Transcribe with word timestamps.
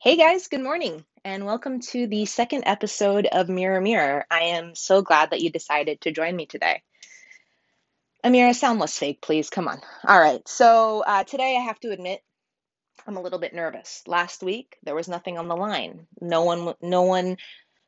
Hey 0.00 0.16
guys, 0.16 0.46
good 0.46 0.62
morning, 0.62 1.04
and 1.24 1.44
welcome 1.44 1.80
to 1.80 2.06
the 2.06 2.24
second 2.24 2.62
episode 2.66 3.26
of 3.26 3.48
Mirror 3.48 3.80
Mirror. 3.80 4.26
I 4.30 4.42
am 4.42 4.76
so 4.76 5.02
glad 5.02 5.30
that 5.30 5.40
you 5.40 5.50
decided 5.50 6.00
to 6.02 6.12
join 6.12 6.36
me 6.36 6.46
today. 6.46 6.84
Amira, 8.24 8.54
sound 8.54 8.78
less 8.78 8.96
fake, 8.96 9.20
please. 9.20 9.50
Come 9.50 9.66
on. 9.66 9.80
All 10.06 10.20
right, 10.20 10.46
so 10.46 11.02
uh, 11.04 11.24
today 11.24 11.56
I 11.56 11.64
have 11.64 11.80
to 11.80 11.90
admit 11.90 12.22
I'm 13.08 13.16
a 13.16 13.20
little 13.20 13.40
bit 13.40 13.52
nervous. 13.52 14.04
Last 14.06 14.40
week 14.40 14.76
there 14.84 14.94
was 14.94 15.08
nothing 15.08 15.36
on 15.36 15.48
the 15.48 15.56
line. 15.56 16.06
No 16.20 16.44
one, 16.44 16.74
no 16.80 17.02
one 17.02 17.36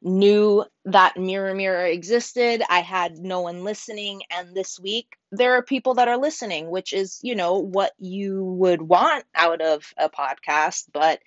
knew 0.03 0.65
that 0.87 1.17
Mirror 1.17 1.55
Mirror 1.55 1.87
existed. 1.87 2.61
I 2.69 2.81
had 2.81 3.19
no 3.19 3.43
one 3.43 3.63
listening, 3.63 4.23
and 4.33 4.53
this 4.53 4.81
week 4.81 5.17
there 5.31 5.53
are 5.53 5.63
people 5.63 5.95
that 5.95 6.09
are 6.09 6.19
listening, 6.19 6.71
which 6.71 6.93
is, 6.93 7.21
you 7.23 7.37
know, 7.37 7.59
what 7.59 7.93
you 8.01 8.43
would 8.43 8.83
want 8.83 9.27
out 9.33 9.61
of 9.61 9.95
a 9.97 10.11
podcast, 10.11 10.87
but 10.93 11.21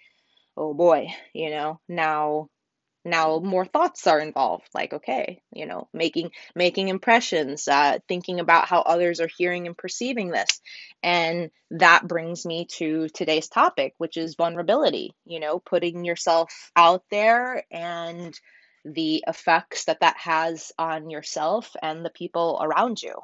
oh 0.58 0.74
boy, 0.74 1.08
you 1.34 1.50
know, 1.50 1.80
now 1.88 2.50
now 3.06 3.40
more 3.40 3.66
thoughts 3.66 4.08
are 4.08 4.22
involved 4.22 4.64
like 4.74 4.94
okay 4.94 5.42
you 5.52 5.66
know 5.66 5.90
making 5.94 6.32
making 6.56 6.88
impressions 6.88 7.68
uh, 7.68 7.98
thinking 8.08 8.40
about 8.40 8.68
how 8.68 8.80
others 8.80 9.20
are 9.20 9.30
hearing 9.38 9.68
and 9.68 9.78
perceiving 9.78 10.30
this. 10.30 10.62
And 11.02 11.52
that 11.72 12.08
brings 12.08 12.46
me 12.46 12.66
to 12.78 13.10
today's 13.10 13.50
topic 13.50 13.94
which 13.98 14.16
is 14.16 14.36
vulnerability 14.36 15.14
you 15.26 15.40
know 15.40 15.60
putting 15.60 16.06
yourself 16.06 16.72
out 16.78 17.04
there 17.12 17.66
and 17.72 18.40
the 18.86 19.24
effects 19.28 19.86
that 19.86 20.02
that 20.02 20.18
has 20.18 20.72
on 20.78 21.10
yourself 21.10 21.76
and 21.82 22.04
the 22.04 22.10
people 22.10 22.60
around 22.62 23.02
you. 23.02 23.16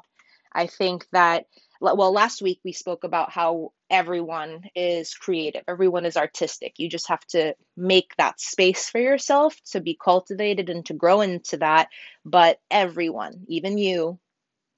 I 0.52 0.66
think 0.66 1.06
that 1.12 1.46
well, 1.80 2.12
last 2.12 2.42
week 2.42 2.60
we 2.64 2.72
spoke 2.72 3.04
about 3.04 3.30
how 3.30 3.72
everyone 3.90 4.62
is 4.74 5.14
creative, 5.14 5.64
everyone 5.68 6.06
is 6.06 6.16
artistic. 6.16 6.74
You 6.78 6.88
just 6.88 7.08
have 7.08 7.24
to 7.28 7.54
make 7.76 8.14
that 8.16 8.40
space 8.40 8.88
for 8.88 9.00
yourself 9.00 9.56
to 9.72 9.80
be 9.80 9.98
cultivated 10.02 10.70
and 10.70 10.86
to 10.86 10.94
grow 10.94 11.20
into 11.20 11.58
that. 11.58 11.88
But 12.24 12.58
everyone, 12.70 13.44
even 13.48 13.76
you, 13.76 14.18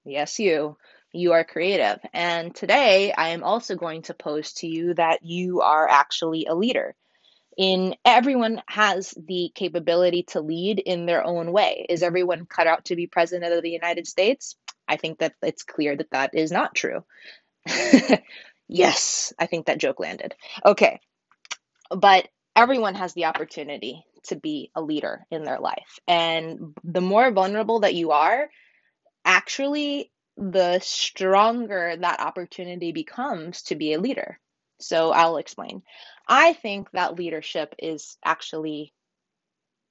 yes, 0.04 0.38
you, 0.38 0.77
you 1.12 1.32
are 1.32 1.44
creative. 1.44 1.98
And 2.12 2.54
today 2.54 3.12
I 3.12 3.28
am 3.28 3.44
also 3.44 3.77
going 3.77 4.02
to 4.02 4.14
pose 4.14 4.54
to 4.54 4.66
you 4.66 4.94
that 4.94 5.20
you 5.22 5.60
are 5.60 5.88
actually 5.88 6.47
a 6.47 6.54
leader. 6.54 6.94
In 7.58 7.94
everyone 8.04 8.62
has 8.66 9.12
the 9.26 9.52
capability 9.54 10.22
to 10.28 10.41
lead 10.41 10.78
in 10.78 11.04
their 11.04 11.22
own 11.22 11.52
way. 11.52 11.84
Is 11.88 12.02
everyone 12.02 12.47
cut 12.47 12.66
out 12.66 12.86
to 12.86 12.97
be 12.97 13.06
president 13.06 13.52
of 13.52 13.62
the 13.62 13.70
United 13.70 14.06
States? 14.06 14.56
I 14.88 14.97
think 14.97 15.19
that 15.19 15.34
it's 15.42 15.62
clear 15.62 15.94
that 15.97 16.10
that 16.12 16.30
is 16.34 16.50
not 16.50 16.74
true. 16.74 17.04
yes, 18.73 19.33
I 19.39 19.47
think 19.47 19.67
that 19.67 19.78
joke 19.78 20.01
landed. 20.01 20.34
Okay. 20.65 21.01
But 21.91 22.28
everyone 22.56 22.95
has 22.95 23.12
the 23.12 23.27
opportunity 23.27 24.05
to 24.25 24.37
be 24.37 24.70
a 24.75 24.83
leader 24.83 25.27
in 25.31 25.45
their 25.45 25.59
life. 25.59 25.98
And 26.06 26.75
the 26.84 27.00
more 27.00 27.31
vulnerable 27.31 27.81
that 27.81 27.95
you 27.95 28.12
are, 28.12 28.48
actually, 29.25 30.11
the 30.37 30.78
stronger 30.81 31.97
that 31.98 32.20
opportunity 32.20 32.93
becomes 32.93 33.62
to 33.65 33.75
be 33.75 33.93
a 33.93 34.00
leader. 34.00 34.39
So 34.81 35.11
I'll 35.11 35.37
explain. 35.37 35.83
I 36.27 36.55
think 36.55 36.91
that 36.93 37.17
leadership 37.17 37.75
is 37.78 38.17
actually, 38.25 38.93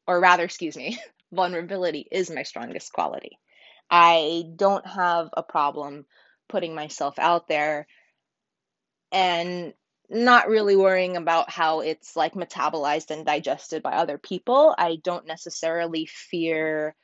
or 0.07 0.19
rather, 0.19 0.43
excuse 0.43 0.75
me, 0.75 0.97
vulnerability 1.31 2.07
is 2.11 2.31
my 2.31 2.43
strongest 2.43 2.91
quality. 2.91 3.37
I 3.89 4.45
don't 4.55 4.85
have 4.87 5.29
a 5.33 5.43
problem 5.43 6.05
putting 6.49 6.73
myself 6.73 7.19
out 7.19 7.47
there 7.47 7.87
and 9.11 9.73
not 10.09 10.49
really 10.49 10.75
worrying 10.75 11.15
about 11.15 11.49
how 11.49 11.79
it's 11.79 12.15
like 12.15 12.33
metabolized 12.33 13.11
and 13.11 13.25
digested 13.25 13.81
by 13.81 13.93
other 13.93 14.17
people. 14.17 14.75
I 14.77 14.97
don't 15.03 15.25
necessarily 15.25 16.05
fear 16.05 16.95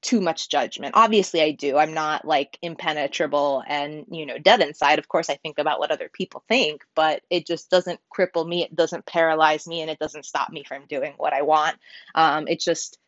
too 0.00 0.20
much 0.20 0.48
judgment. 0.48 0.94
Obviously, 0.94 1.40
I 1.40 1.52
do. 1.52 1.76
I'm 1.76 1.94
not 1.94 2.24
like 2.24 2.58
impenetrable 2.62 3.62
and, 3.66 4.04
you 4.10 4.26
know, 4.26 4.38
dead 4.38 4.60
inside. 4.60 4.98
Of 4.98 5.08
course, 5.08 5.28
I 5.30 5.36
think 5.36 5.58
about 5.58 5.80
what 5.80 5.90
other 5.90 6.10
people 6.12 6.44
think, 6.48 6.82
but 6.94 7.22
it 7.30 7.46
just 7.46 7.70
doesn't 7.70 8.00
cripple 8.14 8.46
me. 8.46 8.62
It 8.64 8.76
doesn't 8.76 9.06
paralyze 9.06 9.66
me 9.66 9.80
and 9.80 9.90
it 9.90 9.98
doesn't 9.98 10.26
stop 10.26 10.50
me 10.50 10.64
from 10.64 10.86
doing 10.88 11.14
what 11.16 11.32
I 11.32 11.42
want. 11.42 11.76
Um, 12.14 12.46
it 12.48 12.60
just, 12.60 12.98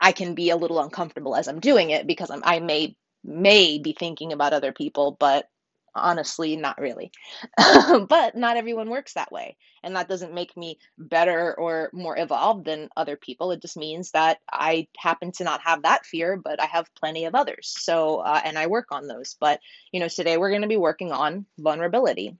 I 0.00 0.12
can 0.12 0.34
be 0.34 0.50
a 0.50 0.56
little 0.56 0.80
uncomfortable 0.80 1.34
as 1.34 1.48
I'm 1.48 1.60
doing 1.60 1.90
it 1.90 2.06
because 2.06 2.30
I'm, 2.30 2.42
I 2.44 2.60
may 2.60 2.96
may 3.24 3.78
be 3.78 3.92
thinking 3.92 4.32
about 4.32 4.52
other 4.52 4.72
people, 4.72 5.16
but 5.18 5.48
honestly, 5.94 6.56
not 6.56 6.78
really. 6.78 7.10
but 8.08 8.36
not 8.36 8.56
everyone 8.56 8.90
works 8.90 9.14
that 9.14 9.32
way, 9.32 9.56
and 9.82 9.96
that 9.96 10.08
doesn't 10.08 10.34
make 10.34 10.56
me 10.56 10.78
better 10.98 11.54
or 11.58 11.90
more 11.92 12.18
evolved 12.18 12.64
than 12.66 12.88
other 12.96 13.16
people. 13.16 13.50
It 13.52 13.62
just 13.62 13.76
means 13.76 14.12
that 14.12 14.38
I 14.50 14.88
happen 14.98 15.32
to 15.32 15.44
not 15.44 15.60
have 15.62 15.82
that 15.82 16.06
fear, 16.06 16.36
but 16.36 16.60
I 16.60 16.66
have 16.66 16.94
plenty 16.94 17.24
of 17.26 17.34
others. 17.34 17.74
So, 17.78 18.18
uh, 18.18 18.40
and 18.44 18.58
I 18.58 18.66
work 18.66 18.88
on 18.92 19.06
those. 19.06 19.36
But 19.40 19.60
you 19.92 20.00
know, 20.00 20.08
today 20.08 20.36
we're 20.36 20.50
going 20.50 20.62
to 20.62 20.68
be 20.68 20.76
working 20.76 21.12
on 21.12 21.46
vulnerability, 21.58 22.36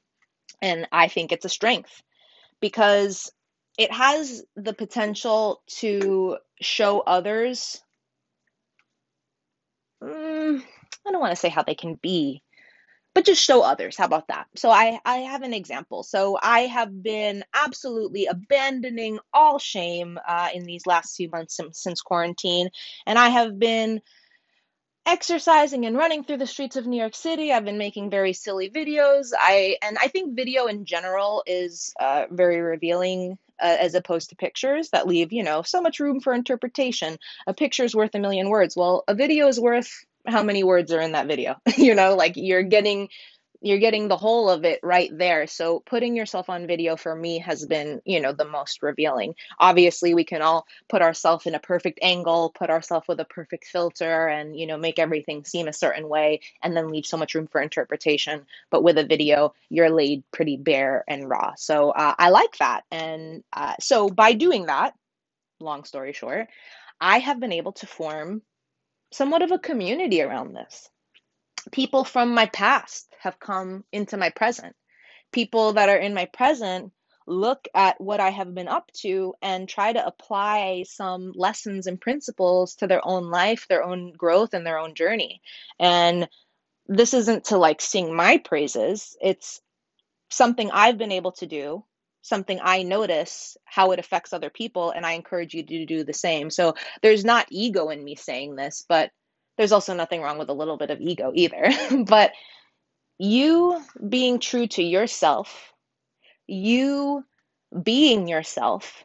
and 0.62 0.88
I 0.92 1.08
think 1.08 1.32
it's 1.32 1.44
a 1.44 1.50
strength 1.50 2.02
because 2.60 3.30
it 3.78 3.92
has 3.92 4.44
the 4.56 4.74
potential 4.74 5.62
to 5.66 6.38
show 6.60 7.00
others 7.00 7.80
mm, 10.02 10.62
i 11.06 11.10
don't 11.10 11.20
want 11.20 11.32
to 11.32 11.36
say 11.36 11.48
how 11.48 11.62
they 11.62 11.74
can 11.74 11.94
be 11.94 12.42
but 13.18 13.24
just 13.24 13.42
show 13.42 13.62
others 13.62 13.96
how 13.96 14.04
about 14.04 14.28
that 14.28 14.46
so 14.54 14.70
i 14.70 15.00
i 15.04 15.16
have 15.16 15.42
an 15.42 15.52
example 15.52 16.04
so 16.04 16.38
i 16.40 16.60
have 16.60 17.02
been 17.02 17.42
absolutely 17.52 18.26
abandoning 18.26 19.18
all 19.34 19.58
shame 19.58 20.20
uh, 20.28 20.50
in 20.54 20.62
these 20.62 20.86
last 20.86 21.16
few 21.16 21.28
months 21.28 21.56
since, 21.56 21.82
since 21.82 22.00
quarantine 22.00 22.68
and 23.06 23.18
i 23.18 23.28
have 23.28 23.58
been 23.58 24.00
exercising 25.04 25.84
and 25.84 25.96
running 25.96 26.22
through 26.22 26.36
the 26.36 26.46
streets 26.46 26.76
of 26.76 26.86
New 26.86 26.98
York 26.98 27.14
City. 27.14 27.50
I've 27.50 27.64
been 27.64 27.78
making 27.78 28.10
very 28.10 28.34
silly 28.34 28.68
videos. 28.68 29.30
I 29.34 29.78
and 29.80 29.96
I 29.96 30.08
think 30.08 30.36
video 30.36 30.66
in 30.66 30.84
general 30.84 31.42
is 31.46 31.94
uh, 31.98 32.26
very 32.30 32.60
revealing 32.60 33.38
uh, 33.58 33.76
as 33.80 33.94
opposed 33.94 34.30
to 34.30 34.36
pictures 34.36 34.90
that 34.90 35.08
leave, 35.08 35.32
you 35.32 35.42
know, 35.42 35.62
so 35.62 35.80
much 35.80 35.98
room 35.98 36.20
for 36.20 36.34
interpretation. 36.34 37.16
A 37.46 37.54
picture 37.54 37.84
is 37.84 37.94
worth 37.94 38.14
a 38.14 38.18
million 38.18 38.50
words. 38.50 38.76
Well, 38.76 39.04
a 39.08 39.14
video 39.14 39.48
is 39.48 39.58
worth 39.58 40.04
how 40.26 40.42
many 40.42 40.64
words 40.64 40.92
are 40.92 41.00
in 41.00 41.12
that 41.12 41.26
video? 41.26 41.56
you 41.76 41.94
know, 41.94 42.14
like 42.14 42.34
you're 42.36 42.62
getting 42.62 43.08
you're 43.60 43.78
getting 43.78 44.08
the 44.08 44.16
whole 44.16 44.48
of 44.50 44.64
it 44.64 44.80
right 44.82 45.10
there. 45.16 45.46
So 45.46 45.80
putting 45.80 46.14
yourself 46.14 46.48
on 46.48 46.66
video 46.66 46.96
for 46.96 47.14
me 47.14 47.38
has 47.40 47.66
been, 47.66 48.00
you 48.04 48.20
know, 48.20 48.32
the 48.32 48.44
most 48.44 48.82
revealing. 48.82 49.34
Obviously, 49.58 50.14
we 50.14 50.24
can 50.24 50.42
all 50.42 50.66
put 50.88 51.02
ourselves 51.02 51.46
in 51.46 51.54
a 51.54 51.60
perfect 51.60 51.98
angle, 52.02 52.50
put 52.50 52.70
ourselves 52.70 53.08
with 53.08 53.18
a 53.20 53.24
perfect 53.24 53.64
filter 53.64 54.28
and, 54.28 54.56
you 54.56 54.66
know, 54.66 54.76
make 54.76 54.98
everything 54.98 55.44
seem 55.44 55.66
a 55.66 55.72
certain 55.72 56.08
way 56.08 56.40
and 56.62 56.76
then 56.76 56.88
leave 56.88 57.06
so 57.06 57.16
much 57.16 57.34
room 57.34 57.48
for 57.48 57.60
interpretation. 57.60 58.46
But 58.70 58.84
with 58.84 58.98
a 58.98 59.06
video, 59.06 59.54
you're 59.68 59.90
laid 59.90 60.22
pretty 60.30 60.56
bare 60.56 61.04
and 61.08 61.28
raw. 61.28 61.54
So 61.56 61.90
uh, 61.90 62.14
I 62.16 62.30
like 62.30 62.56
that. 62.58 62.84
And 62.90 63.42
uh, 63.52 63.74
so 63.80 64.08
by 64.08 64.34
doing 64.34 64.66
that, 64.66 64.94
long 65.60 65.82
story 65.82 66.12
short, 66.12 66.46
I 67.00 67.18
have 67.18 67.40
been 67.40 67.52
able 67.52 67.72
to 67.72 67.86
form 67.86 68.42
somewhat 69.10 69.42
of 69.42 69.50
a 69.50 69.58
community 69.58 70.22
around 70.22 70.54
this 70.54 70.88
people 71.70 72.04
from 72.04 72.34
my 72.34 72.46
past 72.46 73.14
have 73.20 73.38
come 73.38 73.84
into 73.92 74.16
my 74.16 74.30
present. 74.30 74.74
People 75.32 75.74
that 75.74 75.88
are 75.88 75.96
in 75.96 76.14
my 76.14 76.26
present 76.26 76.92
look 77.26 77.68
at 77.74 78.00
what 78.00 78.20
I 78.20 78.30
have 78.30 78.54
been 78.54 78.68
up 78.68 78.90
to 79.02 79.34
and 79.42 79.68
try 79.68 79.92
to 79.92 80.06
apply 80.06 80.84
some 80.88 81.32
lessons 81.34 81.86
and 81.86 82.00
principles 82.00 82.76
to 82.76 82.86
their 82.86 83.06
own 83.06 83.30
life, 83.30 83.66
their 83.68 83.84
own 83.84 84.12
growth, 84.12 84.54
and 84.54 84.66
their 84.66 84.78
own 84.78 84.94
journey. 84.94 85.42
And 85.78 86.28
this 86.86 87.12
isn't 87.12 87.44
to 87.46 87.58
like 87.58 87.82
sing 87.82 88.16
my 88.16 88.38
praises, 88.38 89.16
it's 89.20 89.60
something 90.30 90.70
I've 90.70 90.96
been 90.96 91.12
able 91.12 91.32
to 91.32 91.46
do, 91.46 91.84
something 92.22 92.58
I 92.62 92.82
notice 92.82 93.56
how 93.64 93.92
it 93.92 93.98
affects 93.98 94.32
other 94.32 94.50
people, 94.50 94.90
and 94.90 95.06
I 95.06 95.12
encourage 95.12 95.54
you 95.54 95.62
to 95.62 95.86
do 95.86 96.04
the 96.04 96.12
same. 96.12 96.50
So 96.50 96.74
there's 97.02 97.24
not 97.24 97.46
ego 97.50 97.90
in 97.90 98.02
me 98.02 98.16
saying 98.16 98.56
this, 98.56 98.84
but 98.88 99.10
there's 99.56 99.72
also 99.72 99.94
nothing 99.94 100.22
wrong 100.22 100.38
with 100.38 100.50
a 100.50 100.54
little 100.54 100.76
bit 100.76 100.90
of 100.90 101.00
ego 101.00 101.32
either. 101.34 101.70
but 102.06 102.32
you 103.18 103.82
being 104.08 104.38
true 104.38 104.66
to 104.68 104.82
yourself, 104.82 105.72
you 106.46 107.24
being 107.82 108.28
yourself, 108.28 109.04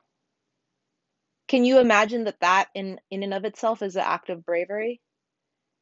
can 1.48 1.66
you 1.66 1.80
imagine 1.80 2.26
that 2.26 2.40
that 2.42 2.70
in, 2.74 3.00
in 3.10 3.24
and 3.24 3.34
of 3.34 3.46
itself 3.46 3.82
is 3.82 3.96
an 3.96 4.04
act 4.06 4.30
of 4.30 4.46
bravery? 4.46 5.02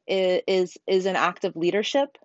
Is 0.06 0.76
is 0.88 1.06
an 1.06 1.14
act 1.14 1.44
of 1.44 1.54
leadership? 1.54 2.18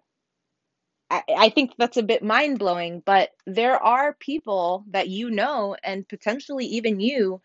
I, 1.09 1.49
think 1.49 1.71
that's 1.77 1.97
a 1.97 2.03
bit 2.03 2.23
mind 2.23 2.59
blowing, 2.59 3.01
but 3.05 3.29
there 3.45 3.81
are 3.81 4.13
people 4.13 4.85
that 4.91 5.07
you 5.07 5.31
know, 5.31 5.75
and 5.83 6.07
potentially 6.07 6.65
even 6.65 6.99
you, 6.99 7.41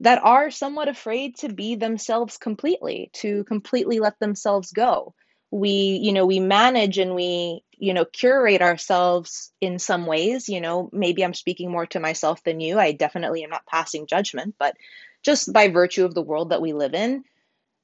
that 0.00 0.22
are 0.22 0.50
somewhat 0.50 0.88
afraid 0.88 1.36
to 1.38 1.48
be 1.52 1.76
themselves 1.76 2.38
completely, 2.38 3.10
to 3.14 3.44
completely 3.44 4.00
let 4.00 4.18
themselves 4.20 4.72
go. 4.72 5.14
we 5.50 5.70
you 6.02 6.12
know 6.12 6.26
we 6.26 6.40
manage 6.40 6.98
and 6.98 7.14
we 7.14 7.62
you 7.78 7.94
know 7.94 8.04
curate 8.06 8.62
ourselves 8.62 9.52
in 9.60 9.78
some 9.78 10.06
ways 10.06 10.48
you 10.48 10.60
know. 10.60 10.88
Maybe 10.92 11.24
i'm 11.24 11.34
speaking 11.34 11.70
more 11.70 11.86
to 11.86 12.00
myself 12.00 12.42
than 12.44 12.60
you. 12.60 12.78
I 12.78 12.92
definitely 12.92 13.44
am 13.44 13.50
not 13.50 13.66
passing 13.66 14.06
judgment 14.06 14.54
but 14.58 14.76
just 15.22 15.52
by 15.52 15.68
virtue 15.68 16.04
of 16.04 16.14
the 16.14 16.22
world 16.22 16.50
that 16.50 16.62
we 16.62 16.72
live 16.72 16.94
in 16.94 17.24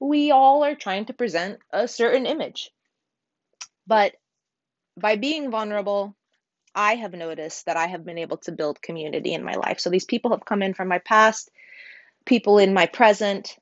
we 0.01 0.31
all 0.31 0.65
are 0.65 0.75
trying 0.75 1.07
to 1.07 1.13
present 1.13 1.59
a 1.73 1.89
certain 1.89 2.27
image. 2.27 2.71
But 3.87 4.15
by 5.01 5.17
being 5.17 5.51
vulnerable 5.51 6.15
i 6.75 6.95
have 6.95 7.13
noticed 7.13 7.67
that 7.67 7.77
i 7.77 7.87
have 7.87 8.05
been 8.05 8.19
able 8.19 8.37
to 8.39 8.53
build 8.53 8.83
community 8.83 9.33
in 9.35 9.45
my 9.45 9.55
life 9.55 9.81
so 9.81 9.91
these 9.91 10.05
people 10.05 10.31
have 10.31 10.45
come 10.45 10.63
in 10.63 10.75
from 10.75 10.89
my 10.89 10.99
past 10.99 11.51
people 12.25 12.59
in 12.59 12.75
my 12.75 12.87
present 12.87 13.57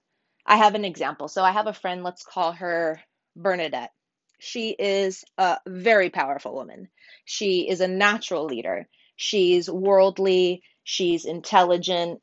i 0.46 0.56
have 0.56 0.74
an 0.74 0.84
example 0.84 1.28
so 1.28 1.42
i 1.42 1.52
have 1.52 1.66
a 1.66 1.72
friend 1.72 2.02
let's 2.02 2.24
call 2.24 2.52
her 2.52 3.00
bernadette 3.36 3.92
she 4.38 4.70
is 4.70 5.24
a 5.38 5.58
very 5.66 6.10
powerful 6.10 6.54
woman. 6.54 6.88
She 7.24 7.68
is 7.68 7.80
a 7.80 7.88
natural 7.88 8.44
leader. 8.44 8.88
She's 9.16 9.70
worldly, 9.70 10.62
she's 10.84 11.24
intelligent. 11.24 12.20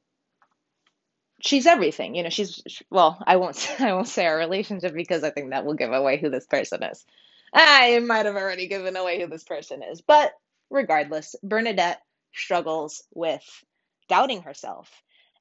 She's 1.42 1.66
everything. 1.66 2.16
You 2.16 2.24
know, 2.24 2.30
she's 2.30 2.62
well, 2.89 3.21
I 3.25 3.38
won't 3.38 3.75
I 3.80 3.94
won't 3.94 4.07
say 4.07 4.25
our 4.25 4.38
relationship 4.38 4.94
because 4.94 5.24
I 5.24 5.31
think 5.31 5.50
that 5.50 5.66
will 5.66 5.74
give 5.74 5.92
away 5.92 6.18
who 6.18 6.30
this 6.30 6.45
person 6.45 6.83
is. 6.83 7.04
I 7.53 8.00
might 8.00 8.25
have 8.25 8.35
already 8.35 8.67
given 8.67 8.95
away 8.95 9.21
who 9.21 9.27
this 9.27 9.44
person 9.44 9.83
is. 9.83 10.01
But 10.01 10.33
regardless, 10.69 11.35
Bernadette 11.44 12.01
struggles 12.33 13.03
with 13.13 13.44
doubting 14.09 14.41
herself. 14.44 14.89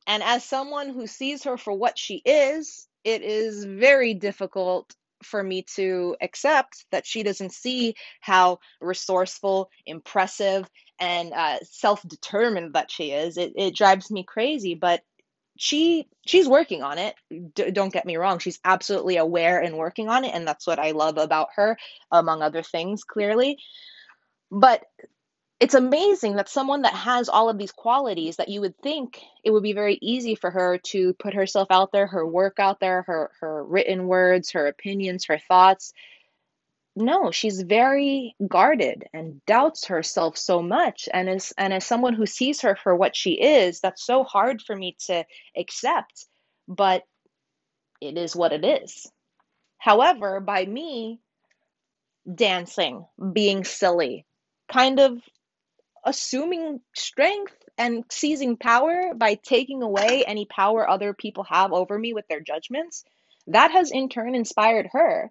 And 0.06 0.23
as 0.23 0.44
someone 0.44 0.91
who 0.91 1.06
sees 1.06 1.44
her 1.44 1.56
for 1.56 1.73
what 1.73 1.99
she 1.99 2.17
is, 2.25 2.88
it 3.05 3.23
is 3.23 3.64
very 3.64 4.14
difficult 4.14 4.93
for 5.23 5.43
me 5.43 5.64
to 5.76 6.17
accept 6.20 6.85
that 6.91 7.06
she 7.06 7.23
doesn't 7.23 7.53
see 7.53 7.94
how 8.20 8.58
resourceful, 8.81 9.70
impressive, 9.87 10.69
and 10.99 11.32
uh, 11.32 11.58
self-determined 11.62 12.75
that 12.75 12.91
she 12.91 13.12
is. 13.12 13.37
It, 13.37 13.53
it 13.56 13.76
drives 13.76 14.11
me 14.11 14.25
crazy, 14.25 14.75
but 14.75 15.03
she 15.62 16.09
she's 16.26 16.49
working 16.49 16.82
on 16.82 16.99
it. 16.99 17.14
D- 17.55 17.70
don't 17.70 17.93
get 17.93 18.05
me 18.05 18.17
wrong. 18.17 18.41
She's 18.41 18.59
absolutely 18.64 19.17
aware 19.17 19.61
and 19.61 19.79
working 19.79 20.09
on 20.09 20.25
it 20.25 20.35
and 20.35 20.47
that's 20.47 20.67
what 20.67 20.81
i 20.81 20.91
love 20.91 21.19
about 21.19 21.50
her 21.55 21.79
among 22.11 22.43
other 22.43 22.64
things 22.64 23.05
clearly. 23.05 23.59
But 24.50 24.82
it's 25.61 25.75
amazing 25.75 26.35
that 26.35 26.49
someone 26.49 26.82
that 26.82 26.94
has 26.94 27.29
all 27.29 27.49
of 27.49 27.59
these 27.59 27.70
qualities 27.70 28.37
that 28.37 28.49
you 28.49 28.61
would 28.62 28.76
think 28.82 29.20
it 29.44 29.53
would 29.53 29.62
be 29.62 29.73
very 29.73 30.00
easy 30.03 30.35
for 30.35 30.50
her 30.50 30.79
to 30.79 31.14
put 31.14 31.32
herself 31.32 31.69
out 31.70 31.93
there 31.93 32.08
her 32.08 32.26
work 32.26 32.58
out 32.58 32.81
there 32.81 33.03
her 33.03 33.31
her 33.38 33.65
written 33.65 34.08
words 34.08 34.50
her 34.50 34.67
opinions 34.67 35.26
her 35.26 35.38
thoughts 35.38 35.93
no 36.94 37.31
she's 37.31 37.62
very 37.62 38.35
guarded 38.47 39.05
and 39.15 39.44
doubts 39.47 39.87
herself 39.87 40.37
so 40.37 40.62
much 40.62 41.09
and 41.12 41.29
as 41.29 41.53
and 41.56 41.73
as 41.73 41.85
someone 41.85 42.12
who 42.15 42.27
sees 42.27 42.61
her 42.61 42.77
for 42.77 42.94
what 42.94 43.17
she 43.17 43.33
is 43.41 43.81
that's 43.81 44.05
so 44.05 44.25
hard 44.25 44.61
for 44.61 44.77
me 44.77 44.97
to 45.06 45.25
accept 45.56 46.27
but 46.69 47.03
it 48.00 48.19
is 48.19 48.35
what 48.35 48.53
it 48.53 48.65
is. 48.65 49.11
However 49.79 50.41
by 50.41 50.65
me 50.67 51.21
dancing 52.33 53.06
being 53.33 53.65
silly 53.65 54.27
kind 54.71 55.00
of 55.00 55.19
assuming 56.05 56.81
strength 56.94 57.56
and 57.79 58.05
seizing 58.11 58.56
power 58.56 59.12
by 59.15 59.35
taking 59.35 59.83
away 59.83 60.25
any 60.27 60.47
power 60.47 60.89
other 60.89 61.15
people 61.15 61.44
have 61.44 61.73
over 61.73 61.99
me 61.99 62.12
with 62.12 62.27
their 62.29 62.41
judgments, 62.41 63.05
that 63.49 63.71
has 63.71 63.91
in 63.91 64.09
turn 64.09 64.35
inspired 64.35 64.89
her 64.93 65.31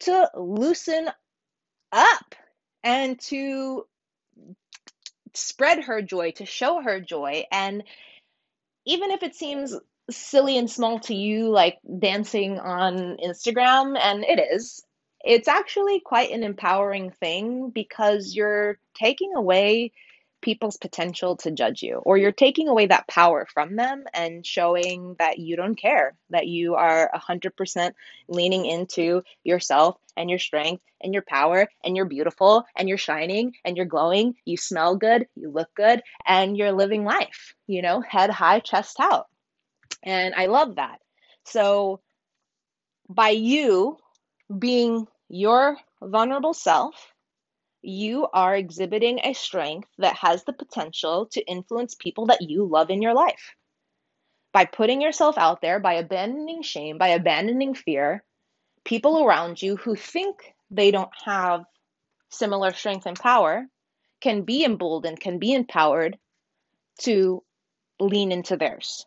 to 0.00 0.30
loosen 0.36 1.08
up 1.92 2.34
and 2.82 3.18
to 3.20 3.86
spread 5.34 5.84
her 5.84 6.02
joy, 6.02 6.32
to 6.32 6.46
show 6.46 6.80
her 6.82 7.00
joy. 7.00 7.44
And 7.50 7.82
even 8.86 9.10
if 9.10 9.22
it 9.22 9.34
seems 9.34 9.74
silly 10.10 10.58
and 10.58 10.70
small 10.70 11.00
to 11.00 11.14
you, 11.14 11.48
like 11.48 11.78
dancing 11.98 12.58
on 12.58 13.16
Instagram, 13.16 13.98
and 13.98 14.24
it 14.24 14.38
is, 14.38 14.84
it's 15.24 15.48
actually 15.48 16.00
quite 16.00 16.30
an 16.30 16.42
empowering 16.42 17.10
thing 17.10 17.70
because 17.70 18.34
you're 18.34 18.78
taking 18.94 19.34
away 19.34 19.92
people's 20.44 20.76
potential 20.76 21.36
to 21.36 21.50
judge 21.50 21.82
you 21.82 21.96
or 21.96 22.18
you're 22.18 22.30
taking 22.30 22.68
away 22.68 22.86
that 22.86 23.08
power 23.08 23.46
from 23.52 23.76
them 23.76 24.04
and 24.12 24.44
showing 24.44 25.16
that 25.18 25.38
you 25.38 25.56
don't 25.56 25.74
care 25.74 26.14
that 26.28 26.46
you 26.46 26.74
are 26.74 27.10
100% 27.14 27.92
leaning 28.28 28.66
into 28.66 29.22
yourself 29.42 29.96
and 30.18 30.28
your 30.28 30.38
strength 30.38 30.82
and 31.00 31.14
your 31.14 31.22
power 31.22 31.66
and 31.82 31.96
you're 31.96 32.04
beautiful 32.04 32.66
and 32.76 32.90
you're 32.90 32.98
shining 32.98 33.54
and 33.64 33.78
you're 33.78 33.86
glowing 33.86 34.34
you 34.44 34.58
smell 34.58 34.96
good 34.96 35.26
you 35.34 35.50
look 35.50 35.74
good 35.74 36.02
and 36.26 36.58
you're 36.58 36.72
living 36.72 37.04
life 37.04 37.54
you 37.66 37.80
know 37.80 38.02
head 38.02 38.28
high 38.28 38.60
chest 38.60 39.00
out. 39.00 39.26
And 40.02 40.34
i 40.34 40.46
love 40.46 40.76
that. 40.76 41.00
So 41.44 42.00
by 43.08 43.30
you 43.30 43.96
being 44.58 45.06
your 45.28 45.78
vulnerable 46.02 46.54
self, 46.54 47.13
you 47.84 48.26
are 48.32 48.56
exhibiting 48.56 49.20
a 49.22 49.34
strength 49.34 49.88
that 49.98 50.16
has 50.16 50.44
the 50.44 50.52
potential 50.52 51.26
to 51.26 51.44
influence 51.46 51.94
people 51.94 52.26
that 52.26 52.42
you 52.42 52.66
love 52.66 52.90
in 52.90 53.02
your 53.02 53.14
life. 53.14 53.54
By 54.52 54.64
putting 54.64 55.00
yourself 55.00 55.36
out 55.36 55.60
there, 55.60 55.80
by 55.80 55.94
abandoning 55.94 56.62
shame, 56.62 56.98
by 56.98 57.08
abandoning 57.08 57.74
fear, 57.74 58.22
people 58.84 59.24
around 59.24 59.60
you 59.60 59.76
who 59.76 59.96
think 59.96 60.54
they 60.70 60.90
don't 60.90 61.10
have 61.24 61.64
similar 62.30 62.72
strength 62.72 63.06
and 63.06 63.18
power 63.18 63.66
can 64.20 64.42
be 64.42 64.64
emboldened, 64.64 65.20
can 65.20 65.38
be 65.38 65.52
empowered 65.52 66.18
to 67.00 67.42
lean 68.00 68.32
into 68.32 68.56
theirs. 68.56 69.06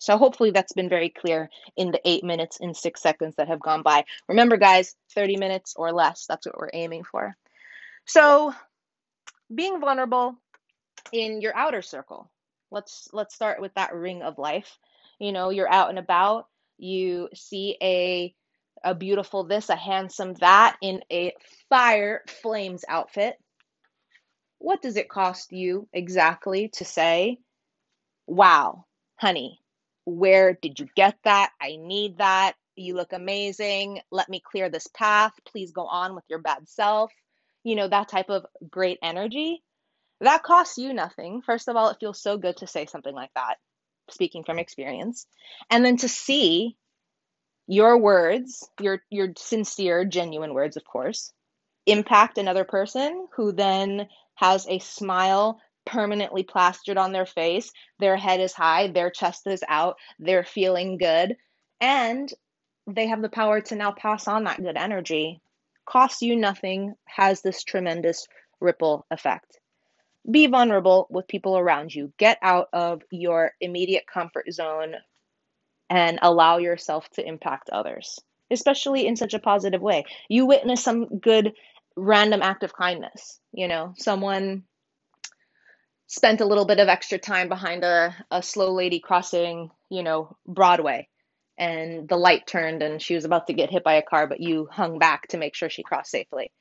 So 0.00 0.16
hopefully 0.16 0.52
that's 0.52 0.72
been 0.72 0.88
very 0.88 1.10
clear 1.10 1.50
in 1.76 1.90
the 1.90 2.00
eight 2.04 2.22
minutes 2.22 2.58
and 2.60 2.76
six 2.76 3.02
seconds 3.02 3.34
that 3.36 3.48
have 3.48 3.60
gone 3.60 3.82
by. 3.82 4.04
Remember, 4.28 4.56
guys, 4.56 4.94
30 5.14 5.36
minutes 5.36 5.74
or 5.76 5.92
less. 5.92 6.26
That's 6.26 6.46
what 6.46 6.56
we're 6.56 6.70
aiming 6.72 7.04
for. 7.04 7.36
So 8.08 8.54
being 9.54 9.80
vulnerable 9.80 10.36
in 11.12 11.40
your 11.40 11.56
outer 11.56 11.82
circle. 11.82 12.30
Let's 12.70 13.08
let's 13.12 13.34
start 13.34 13.60
with 13.60 13.74
that 13.74 13.94
ring 13.94 14.22
of 14.22 14.38
life. 14.38 14.78
You 15.18 15.32
know, 15.32 15.50
you're 15.50 15.70
out 15.72 15.90
and 15.90 15.98
about, 15.98 16.46
you 16.78 17.28
see 17.34 17.76
a 17.82 18.34
a 18.84 18.94
beautiful 18.94 19.44
this, 19.44 19.70
a 19.70 19.76
handsome 19.76 20.34
that 20.34 20.76
in 20.80 21.02
a 21.10 21.34
fire 21.68 22.22
flames 22.42 22.84
outfit. 22.88 23.36
What 24.58 24.82
does 24.82 24.96
it 24.96 25.08
cost 25.08 25.52
you 25.52 25.88
exactly 25.92 26.68
to 26.74 26.84
say, 26.84 27.38
"Wow, 28.26 28.84
honey, 29.16 29.60
where 30.04 30.54
did 30.54 30.78
you 30.78 30.88
get 30.94 31.16
that? 31.24 31.52
I 31.60 31.76
need 31.76 32.18
that. 32.18 32.54
You 32.76 32.94
look 32.94 33.12
amazing. 33.12 34.00
Let 34.10 34.28
me 34.28 34.40
clear 34.40 34.68
this 34.68 34.86
path. 34.88 35.32
Please 35.46 35.72
go 35.72 35.86
on 35.86 36.14
with 36.14 36.24
your 36.28 36.38
bad 36.40 36.68
self. 36.68 37.12
You 37.68 37.76
know, 37.76 37.88
that 37.88 38.08
type 38.08 38.30
of 38.30 38.46
great 38.70 38.98
energy. 39.02 39.62
That 40.22 40.42
costs 40.42 40.78
you 40.78 40.94
nothing. 40.94 41.42
First 41.42 41.68
of 41.68 41.76
all, 41.76 41.90
it 41.90 41.98
feels 42.00 42.22
so 42.22 42.38
good 42.38 42.56
to 42.56 42.66
say 42.66 42.86
something 42.86 43.14
like 43.14 43.30
that, 43.34 43.58
speaking 44.10 44.42
from 44.42 44.58
experience. 44.58 45.26
And 45.70 45.84
then 45.84 45.98
to 45.98 46.08
see 46.08 46.78
your 47.66 47.98
words, 47.98 48.66
your 48.80 49.02
your 49.10 49.28
sincere, 49.36 50.06
genuine 50.06 50.54
words, 50.54 50.78
of 50.78 50.84
course, 50.84 51.30
impact 51.84 52.38
another 52.38 52.64
person 52.64 53.28
who 53.36 53.52
then 53.52 54.08
has 54.36 54.66
a 54.66 54.78
smile 54.78 55.60
permanently 55.84 56.44
plastered 56.44 56.96
on 56.96 57.12
their 57.12 57.26
face. 57.26 57.70
Their 57.98 58.16
head 58.16 58.40
is 58.40 58.54
high, 58.54 58.88
their 58.88 59.10
chest 59.10 59.46
is 59.46 59.62
out, 59.68 59.96
they're 60.18 60.44
feeling 60.44 60.96
good, 60.96 61.36
and 61.82 62.32
they 62.86 63.08
have 63.08 63.20
the 63.20 63.28
power 63.28 63.60
to 63.60 63.76
now 63.76 63.92
pass 63.92 64.26
on 64.26 64.44
that 64.44 64.62
good 64.62 64.78
energy. 64.78 65.42
Costs 65.88 66.20
you 66.20 66.36
nothing, 66.36 66.94
has 67.06 67.40
this 67.40 67.64
tremendous 67.64 68.26
ripple 68.60 69.06
effect. 69.10 69.58
Be 70.30 70.46
vulnerable 70.46 71.06
with 71.08 71.26
people 71.28 71.56
around 71.56 71.94
you. 71.94 72.12
Get 72.18 72.38
out 72.42 72.68
of 72.74 73.02
your 73.10 73.52
immediate 73.60 74.04
comfort 74.06 74.52
zone 74.52 74.94
and 75.88 76.18
allow 76.20 76.58
yourself 76.58 77.08
to 77.10 77.26
impact 77.26 77.70
others, 77.70 78.18
especially 78.50 79.06
in 79.06 79.16
such 79.16 79.32
a 79.32 79.38
positive 79.38 79.80
way. 79.80 80.04
You 80.28 80.44
witness 80.44 80.84
some 80.84 81.18
good 81.20 81.54
random 81.96 82.42
act 82.42 82.62
of 82.64 82.74
kindness, 82.74 83.40
you 83.52 83.66
know, 83.66 83.94
someone 83.96 84.64
spent 86.06 86.40
a 86.40 86.46
little 86.46 86.66
bit 86.66 86.80
of 86.80 86.88
extra 86.88 87.18
time 87.18 87.48
behind 87.48 87.82
a, 87.84 88.14
a 88.30 88.42
slow 88.42 88.72
lady 88.72 89.00
crossing, 89.00 89.70
you 89.90 90.02
know, 90.02 90.36
Broadway. 90.46 91.08
And 91.58 92.08
the 92.08 92.16
light 92.16 92.46
turned 92.46 92.82
and 92.82 93.02
she 93.02 93.16
was 93.16 93.24
about 93.24 93.48
to 93.48 93.52
get 93.52 93.70
hit 93.70 93.82
by 93.82 93.94
a 93.94 94.02
car, 94.02 94.28
but 94.28 94.40
you 94.40 94.68
hung 94.70 94.98
back 94.98 95.26
to 95.28 95.38
make 95.38 95.56
sure 95.56 95.68
she 95.68 95.82
crossed 95.82 96.10
safely. 96.10 96.52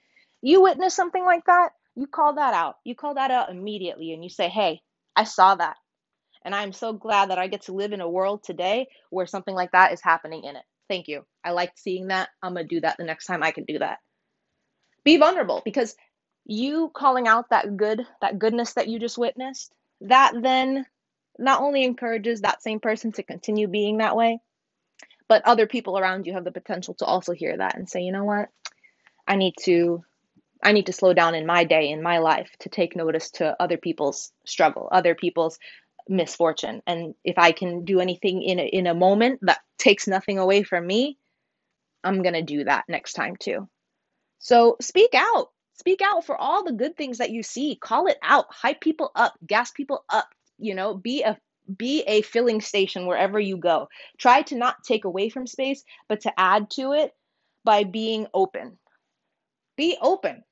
You 0.42 0.64
witness 0.64 0.96
something 0.96 1.24
like 1.24 1.46
that, 1.46 1.70
you 1.96 2.08
call 2.08 2.36
that 2.36 2.54
out. 2.54 2.76
You 2.84 2.96
call 2.96 3.14
that 3.14 3.30
out 3.30 3.52
immediately 3.52 4.14
and 4.14 4.24
you 4.24 4.30
say, 4.30 4.50
hey, 4.50 4.82
I 5.16 5.24
saw 5.24 5.56
that. 5.56 5.76
And 6.44 6.56
I'm 6.56 6.74
so 6.74 6.94
glad 6.94 7.30
that 7.30 7.38
I 7.38 7.48
get 7.48 7.64
to 7.64 7.74
live 7.74 7.94
in 7.94 8.02
a 8.02 8.10
world 8.10 8.44
today 8.44 8.88
where 9.10 9.28
something 9.28 9.54
like 9.54 9.72
that 9.72 9.94
is 9.94 10.02
happening 10.02 10.44
in 10.44 10.56
it. 10.56 10.64
Thank 10.90 11.08
you. 11.08 11.26
I 11.44 11.52
liked 11.52 11.78
seeing 11.78 12.08
that. 12.08 12.30
I'm 12.42 12.54
going 12.54 12.68
to 12.68 12.76
do 12.76 12.82
that 12.82 12.98
the 12.98 13.04
next 13.04 13.26
time 13.26 13.44
I 13.44 13.52
can 13.52 13.66
do 13.66 13.80
that. 13.80 14.00
Be 15.04 15.18
vulnerable 15.18 15.62
because 15.64 15.96
you 16.46 16.90
calling 16.96 17.28
out 17.28 17.50
that 17.50 17.78
good, 17.78 18.06
that 18.22 18.40
goodness 18.40 18.74
that 18.74 18.88
you 18.88 19.00
just 19.00 19.18
witnessed, 19.18 19.74
that 20.02 20.34
then 20.42 20.86
not 21.38 21.62
only 21.62 21.84
encourages 21.84 22.42
that 22.42 22.64
same 22.64 22.80
person 22.80 23.12
to 23.14 23.24
continue 23.24 23.68
being 23.68 23.98
that 23.98 24.16
way, 24.16 24.40
but 25.28 25.46
other 25.46 25.68
people 25.68 25.98
around 25.98 26.26
you 26.26 26.34
have 26.34 26.44
the 26.44 26.52
potential 26.52 26.94
to 26.96 27.06
also 27.06 27.34
hear 27.34 27.58
that 27.58 27.76
and 27.76 27.90
say, 27.90 28.02
you 28.02 28.12
know 28.12 28.24
what? 28.24 28.50
I 29.28 29.36
need 29.36 29.56
to 29.64 30.04
I 30.64 30.72
need 30.72 30.88
to 30.88 30.94
slow 30.94 31.14
down 31.14 31.36
in 31.36 31.46
my 31.46 31.66
day, 31.66 31.90
in 31.90 32.02
my 32.02 32.18
life, 32.18 32.50
to 32.62 32.70
take 32.70 32.96
notice 32.96 33.30
to 33.32 33.56
other 33.62 33.78
people's 33.78 34.32
struggle, 34.46 34.90
other 34.92 35.14
people's 35.14 35.60
misfortune. 36.10 36.82
And 36.88 37.14
if 37.24 37.38
I 37.38 37.52
can 37.52 37.86
do 37.86 38.00
anything 38.00 38.42
in 38.42 38.60
a, 38.60 38.64
in 38.64 38.88
a 38.88 38.96
moment 38.96 39.40
that 39.44 39.60
takes 39.78 40.08
nothing 40.08 40.40
away 40.40 40.64
from 40.64 40.86
me, 40.86 41.18
I'm 42.04 42.22
going 42.24 42.34
to 42.34 42.42
do 42.42 42.64
that 42.64 42.86
next 42.88 43.14
time 43.14 43.36
too. 43.36 43.68
So 44.40 44.78
speak 44.82 45.12
out. 45.14 45.50
Speak 45.76 46.02
out 46.04 46.26
for 46.26 46.36
all 46.36 46.64
the 46.64 46.74
good 46.74 46.98
things 46.98 47.20
that 47.20 47.30
you 47.30 47.44
see. 47.44 47.76
Call 47.76 48.08
it 48.08 48.18
out. 48.24 48.48
Hype 48.50 48.82
people 48.82 49.12
up. 49.16 49.34
Gas 49.46 49.72
people 49.72 50.04
up. 50.10 50.28
You 50.58 50.74
know, 50.74 50.96
be 50.96 51.22
a 51.22 51.38
be 51.76 52.04
a 52.08 52.22
filling 52.22 52.62
station 52.62 53.06
wherever 53.06 53.40
you 53.40 53.58
go. 53.58 53.90
Try 54.18 54.42
to 54.44 54.56
not 54.56 54.84
take 54.84 55.06
away 55.06 55.30
from 55.30 55.48
space, 55.48 55.84
but 56.08 56.22
to 56.22 56.40
add 56.40 56.70
to 56.72 56.94
it 56.94 57.14
by 57.64 57.84
being 57.84 58.28
open. 58.34 58.78
Be 59.76 59.98
open. 60.02 60.44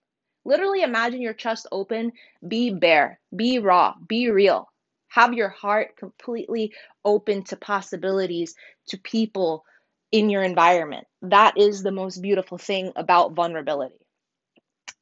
Literally 0.43 0.83
imagine 0.83 1.21
your 1.21 1.33
chest 1.33 1.67
open, 1.71 2.11
be 2.47 2.69
bare, 2.69 3.19
be 3.35 3.59
raw, 3.59 3.95
be 4.07 4.29
real. 4.29 4.69
Have 5.07 5.33
your 5.33 5.49
heart 5.49 5.95
completely 5.97 6.73
open 7.03 7.43
to 7.45 7.55
possibilities, 7.55 8.53
to 8.89 8.97
people 8.99 9.63
in 10.11 10.29
your 10.29 10.43
environment. 10.43 11.07
That 11.23 11.57
is 11.57 11.81
the 11.81 11.91
most 11.91 12.21
beautiful 12.21 12.57
thing 12.57 12.91
about 12.95 13.33
vulnerability. 13.33 14.04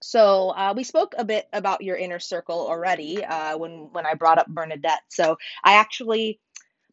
So 0.04 0.50
uh, 0.50 0.74
we 0.76 0.84
spoke 0.84 1.16
a 1.18 1.24
bit 1.24 1.48
about 1.54 1.82
your 1.82 1.96
inner 1.96 2.20
circle 2.20 2.68
already 2.68 3.24
uh, 3.24 3.58
when 3.58 3.90
when 3.94 4.06
I 4.06 4.16
brought 4.16 4.38
up 4.38 4.48
Bernadette. 4.48 5.02
So 5.08 5.38
I 5.64 5.76
actually, 5.76 6.42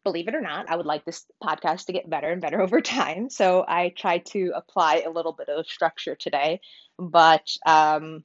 believe 0.05 0.29
it 0.29 0.33
or 0.35 0.39
not, 0.39 0.69
I 0.69 0.77
would 0.77 0.85
like 0.85 1.03
this 1.03 1.25
podcast 1.43 1.87
to 1.87 1.93
get 1.93 2.09
better 2.09 2.31
and 2.31 2.41
better 2.41 2.61
over 2.65 2.79
time. 2.79 3.29
So 3.29 3.65
I 3.67 3.89
tried 3.89 4.25
to 4.27 4.53
apply 4.55 5.03
a 5.05 5.09
little 5.09 5.33
bit 5.33 5.49
of 5.49 5.67
structure 5.67 6.15
today, 6.15 6.61
but 6.97 7.45
um, 7.65 8.23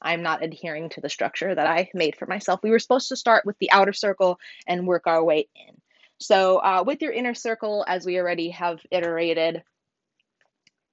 I'm 0.00 0.22
not 0.22 0.44
adhering 0.44 0.90
to 0.90 1.00
the 1.00 1.08
structure 1.10 1.52
that 1.52 1.66
I 1.66 1.90
made 1.92 2.14
for 2.14 2.26
myself. 2.26 2.60
We 2.62 2.70
were 2.70 2.78
supposed 2.78 3.08
to 3.08 3.16
start 3.16 3.44
with 3.44 3.58
the 3.58 3.72
outer 3.72 3.92
circle 3.92 4.38
and 4.68 4.86
work 4.86 5.08
our 5.08 5.22
way 5.24 5.48
in. 5.56 5.74
So, 6.18 6.58
uh, 6.58 6.84
with 6.86 7.02
your 7.02 7.12
inner 7.12 7.34
circle, 7.34 7.84
as 7.88 8.06
we 8.06 8.18
already 8.18 8.50
have 8.50 8.78
iterated, 8.92 9.64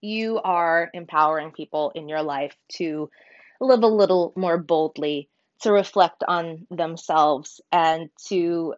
you 0.01 0.39
are 0.43 0.89
empowering 0.93 1.51
people 1.51 1.91
in 1.95 2.09
your 2.09 2.21
life 2.21 2.55
to 2.73 3.09
live 3.59 3.83
a 3.83 3.87
little 3.87 4.33
more 4.35 4.57
boldly, 4.57 5.29
to 5.61 5.71
reflect 5.71 6.23
on 6.27 6.67
themselves, 6.69 7.61
and 7.71 8.09
to 8.27 8.75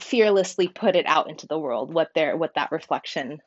fearlessly 0.00 0.66
put 0.68 0.96
it 0.96 1.06
out 1.06 1.30
into 1.30 1.46
the 1.46 1.58
world 1.58 1.94
what 1.94 2.10
their 2.14 2.36
what 2.36 2.54
that 2.54 2.72
reflection 2.72 3.40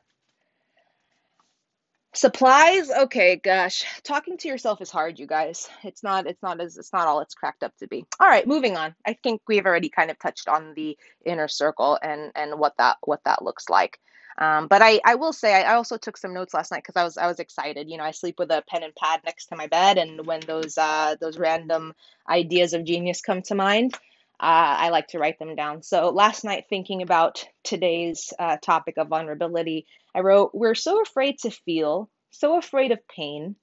Supplies? 2.14 2.90
Okay, 2.90 3.36
gosh. 3.36 3.84
Talking 4.02 4.38
to 4.38 4.48
yourself 4.48 4.80
is 4.80 4.90
hard, 4.90 5.18
you 5.18 5.26
guys. 5.26 5.68
It's 5.84 6.02
not 6.02 6.26
it's 6.26 6.42
not 6.42 6.60
as 6.60 6.76
it's 6.78 6.92
not 6.92 7.06
all 7.06 7.20
it's 7.20 7.34
cracked 7.34 7.62
up 7.62 7.76
to 7.76 7.86
be. 7.86 8.06
All 8.18 8.26
right, 8.26 8.46
moving 8.46 8.76
on. 8.76 8.94
I 9.06 9.12
think 9.12 9.42
we've 9.46 9.66
already 9.66 9.88
kind 9.90 10.10
of 10.10 10.18
touched 10.18 10.48
on 10.48 10.72
the 10.74 10.96
inner 11.24 11.48
circle 11.48 11.98
and 12.02 12.32
and 12.34 12.58
what 12.58 12.76
that 12.78 12.96
what 13.02 13.20
that 13.24 13.44
looks 13.44 13.68
like. 13.68 14.00
Um, 14.40 14.68
but 14.68 14.82
I, 14.82 15.00
I 15.04 15.16
will 15.16 15.32
say 15.32 15.52
I, 15.52 15.74
also 15.74 15.96
took 15.96 16.16
some 16.16 16.32
notes 16.32 16.54
last 16.54 16.70
night 16.70 16.84
because 16.84 16.94
I 16.96 17.02
was 17.02 17.18
I 17.18 17.26
was 17.26 17.40
excited. 17.40 17.90
You 17.90 17.96
know, 17.96 18.04
I 18.04 18.12
sleep 18.12 18.36
with 18.38 18.52
a 18.52 18.62
pen 18.68 18.84
and 18.84 18.94
pad 18.94 19.20
next 19.24 19.46
to 19.46 19.56
my 19.56 19.66
bed, 19.66 19.98
and 19.98 20.24
when 20.26 20.40
those 20.40 20.78
uh, 20.78 21.16
those 21.20 21.38
random 21.38 21.92
ideas 22.28 22.72
of 22.72 22.84
genius 22.84 23.20
come 23.20 23.42
to 23.42 23.56
mind, 23.56 23.94
uh, 24.40 24.78
I 24.78 24.90
like 24.90 25.08
to 25.08 25.18
write 25.18 25.40
them 25.40 25.56
down. 25.56 25.82
So 25.82 26.10
last 26.10 26.44
night, 26.44 26.66
thinking 26.70 27.02
about 27.02 27.44
today's 27.64 28.32
uh, 28.38 28.58
topic 28.58 28.96
of 28.96 29.08
vulnerability, 29.08 29.86
I 30.14 30.20
wrote, 30.20 30.52
We're 30.54 30.76
so 30.76 31.02
afraid 31.02 31.38
to 31.40 31.50
feel, 31.50 32.08
so 32.30 32.56
afraid 32.56 32.92
of 32.92 33.06
pain, 33.08 33.56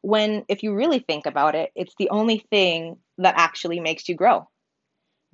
when 0.00 0.44
if 0.48 0.62
you 0.62 0.74
really 0.74 1.00
think 1.00 1.26
about 1.26 1.54
it, 1.54 1.70
it's 1.74 1.94
the 1.98 2.08
only 2.08 2.38
thing 2.38 2.96
that 3.18 3.34
actually 3.36 3.80
makes 3.80 4.08
you 4.08 4.14
grow. 4.14 4.48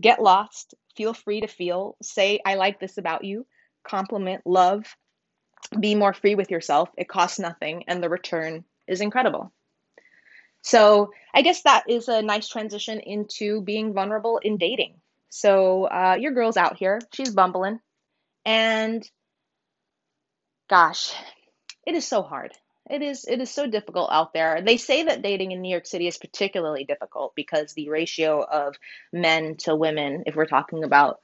Get 0.00 0.21
lost, 0.21 0.75
feel 0.97 1.14
free 1.14 1.43
to 1.43 1.47
feel, 1.49 1.97
say, 2.02 2.40
I 2.45 2.57
like 2.57 2.81
this 2.81 2.99
about 2.99 3.23
you, 3.23 3.47
compliment, 3.88 4.42
love, 4.47 4.85
be 5.78 5.95
more 5.95 6.12
free 6.12 6.35
with 6.35 6.50
yourself. 6.50 6.88
It 6.97 7.09
costs 7.09 7.38
nothing, 7.38 7.85
and 7.88 8.02
the 8.02 8.09
return 8.09 8.64
is 8.87 9.00
incredible. 9.00 9.52
So 10.62 11.12
I 11.35 11.42
guess 11.42 11.62
that 11.62 11.88
is 11.88 12.09
a 12.09 12.23
nice 12.23 12.49
transition 12.49 13.00
into 13.00 13.62
being 13.62 13.92
vulnerable 13.92 14.38
in 14.38 14.57
dating. 14.57 14.95
So 15.30 15.85
uh, 15.85 16.16
your 16.18 16.33
girl's 16.33 16.57
out 16.57 16.76
here, 16.76 17.00
she's 17.12 17.35
bumbling, 17.35 17.80
and 18.45 19.09
gosh, 20.68 21.12
it 21.87 21.95
is 21.95 22.07
so 22.07 22.23
hard. 22.23 22.52
It 22.90 23.02
is 23.02 23.26
it 23.26 23.40
is 23.40 23.50
so 23.50 23.66
difficult 23.66 24.09
out 24.11 24.33
there. 24.33 24.62
They 24.62 24.78
say 24.78 25.04
that 25.04 25.21
dating 25.21 25.52
in 25.52 25.61
New 25.61 25.71
York 25.71 25.87
City 25.87 26.07
is 26.07 26.16
particularly 26.16 26.85
difficult 26.85 27.35
because 27.35 27.75
the 27.75 27.90
ratio 27.90 28.42
of 28.42 28.76
men 29.12 29.57
to 29.59 29.76
women, 29.76 30.25
if 30.26 30.35
we're 30.35 30.47
talking 30.47 30.85
about, 30.85 31.21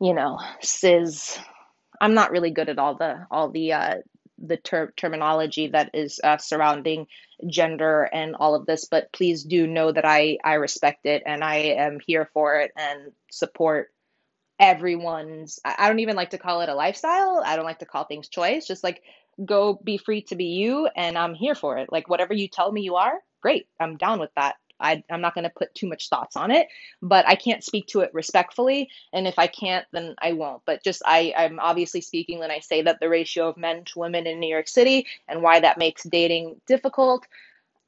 you 0.00 0.14
know, 0.14 0.38
cis 0.60 1.36
I'm 2.00 2.14
not 2.14 2.30
really 2.30 2.50
good 2.50 2.68
at 2.68 2.78
all 2.78 2.94
the 2.94 3.26
all 3.30 3.50
the 3.50 3.72
uh, 3.72 3.94
the 4.38 4.56
ter- 4.56 4.92
terminology 4.96 5.68
that 5.68 5.90
is 5.94 6.20
uh, 6.22 6.38
surrounding 6.38 7.06
gender 7.46 8.02
and 8.02 8.34
all 8.36 8.54
of 8.54 8.66
this 8.66 8.84
but 8.84 9.12
please 9.12 9.44
do 9.44 9.66
know 9.66 9.92
that 9.92 10.04
i 10.04 10.38
i 10.42 10.54
respect 10.54 11.06
it 11.06 11.22
and 11.24 11.44
i 11.44 11.56
am 11.56 11.98
here 12.04 12.28
for 12.32 12.56
it 12.60 12.72
and 12.76 13.12
support 13.30 13.92
everyone's 14.58 15.60
i 15.64 15.88
don't 15.88 16.00
even 16.00 16.16
like 16.16 16.30
to 16.30 16.38
call 16.38 16.60
it 16.62 16.68
a 16.68 16.74
lifestyle. 16.74 17.42
I 17.44 17.54
don't 17.54 17.64
like 17.64 17.78
to 17.78 17.86
call 17.86 18.04
things 18.04 18.28
choice. 18.28 18.66
Just 18.66 18.82
like 18.82 19.02
go 19.44 19.74
be 19.84 19.98
free 19.98 20.22
to 20.22 20.34
be 20.34 20.46
you 20.46 20.88
and 20.96 21.16
i'm 21.16 21.34
here 21.34 21.54
for 21.54 21.78
it. 21.78 21.92
Like 21.92 22.08
whatever 22.08 22.34
you 22.34 22.48
tell 22.48 22.72
me 22.72 22.82
you 22.82 22.96
are 22.96 23.20
great. 23.40 23.68
I'm 23.78 23.96
down 23.96 24.18
with 24.18 24.30
that 24.34 24.56
I, 24.80 25.02
I'm 25.10 25.20
not 25.20 25.34
going 25.34 25.44
to 25.44 25.50
put 25.50 25.74
too 25.74 25.88
much 25.88 26.08
thoughts 26.08 26.36
on 26.36 26.50
it, 26.50 26.68
but 27.02 27.26
I 27.26 27.34
can't 27.34 27.64
speak 27.64 27.86
to 27.88 28.00
it 28.00 28.10
respectfully. 28.14 28.90
And 29.12 29.26
if 29.26 29.38
I 29.38 29.46
can't, 29.46 29.86
then 29.92 30.14
I 30.20 30.32
won't. 30.32 30.62
But 30.66 30.84
just 30.84 31.02
I, 31.04 31.34
I'm 31.36 31.58
obviously 31.60 32.00
speaking 32.00 32.38
when 32.38 32.50
I 32.50 32.60
say 32.60 32.82
that 32.82 33.00
the 33.00 33.08
ratio 33.08 33.48
of 33.48 33.56
men 33.56 33.84
to 33.84 33.98
women 33.98 34.26
in 34.26 34.40
New 34.40 34.48
York 34.48 34.68
City 34.68 35.06
and 35.26 35.42
why 35.42 35.60
that 35.60 35.78
makes 35.78 36.02
dating 36.04 36.60
difficult. 36.66 37.26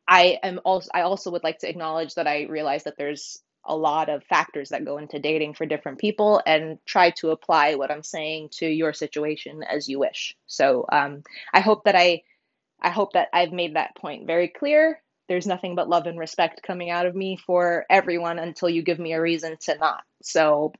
I 0.08 0.38
am 0.42 0.60
also 0.64 0.90
I 0.92 1.02
also 1.02 1.30
would 1.30 1.44
like 1.44 1.60
to 1.60 1.68
acknowledge 1.68 2.14
that 2.14 2.26
I 2.26 2.42
realize 2.44 2.84
that 2.84 2.98
there's 2.98 3.40
a 3.64 3.76
lot 3.76 4.08
of 4.08 4.24
factors 4.24 4.70
that 4.70 4.84
go 4.84 4.98
into 4.98 5.18
dating 5.18 5.54
for 5.54 5.66
different 5.66 5.98
people 5.98 6.42
and 6.46 6.78
try 6.86 7.10
to 7.10 7.30
apply 7.30 7.74
what 7.74 7.90
I'm 7.90 8.02
saying 8.02 8.48
to 8.52 8.66
your 8.66 8.92
situation 8.92 9.62
as 9.62 9.88
you 9.88 9.98
wish. 9.98 10.34
So 10.46 10.86
um, 10.90 11.22
I 11.52 11.60
hope 11.60 11.84
that 11.84 11.94
I 11.94 12.22
I 12.80 12.90
hope 12.90 13.12
that 13.12 13.28
I've 13.32 13.52
made 13.52 13.76
that 13.76 13.94
point 13.96 14.26
very 14.26 14.48
clear 14.48 15.02
there's 15.30 15.46
nothing 15.46 15.76
but 15.76 15.88
love 15.88 16.08
and 16.08 16.18
respect 16.18 16.60
coming 16.60 16.90
out 16.90 17.06
of 17.06 17.14
me 17.14 17.38
for 17.46 17.86
everyone 17.88 18.40
until 18.40 18.68
you 18.68 18.82
give 18.82 18.98
me 18.98 19.12
a 19.12 19.20
reason 19.20 19.56
to 19.60 19.78
not. 19.78 20.02
So, 20.22 20.72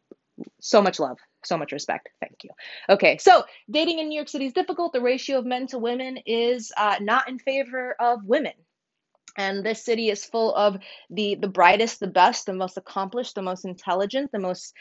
so 0.60 0.82
much 0.82 0.98
love, 0.98 1.18
so 1.44 1.56
much 1.56 1.70
respect. 1.70 2.08
Thank 2.18 2.42
you. 2.42 2.50
Okay, 2.88 3.16
so 3.18 3.44
dating 3.70 4.00
in 4.00 4.08
New 4.08 4.16
York 4.16 4.28
City 4.28 4.46
is 4.46 4.52
difficult. 4.52 4.92
The 4.92 5.00
ratio 5.00 5.38
of 5.38 5.46
men 5.46 5.68
to 5.68 5.78
women 5.78 6.18
is 6.26 6.72
uh, 6.76 6.96
not 7.00 7.28
in 7.28 7.38
favor 7.38 7.94
of 8.00 8.24
women. 8.24 8.54
And 9.38 9.64
this 9.64 9.84
city 9.84 10.10
is 10.10 10.24
full 10.24 10.52
of 10.56 10.78
the 11.10 11.36
the 11.36 11.46
brightest, 11.46 12.00
the 12.00 12.08
best, 12.08 12.46
the 12.46 12.52
most 12.52 12.76
accomplished, 12.76 13.36
the 13.36 13.42
most 13.42 13.64
intelligent, 13.64 14.32
the 14.32 14.40
most 14.40 14.74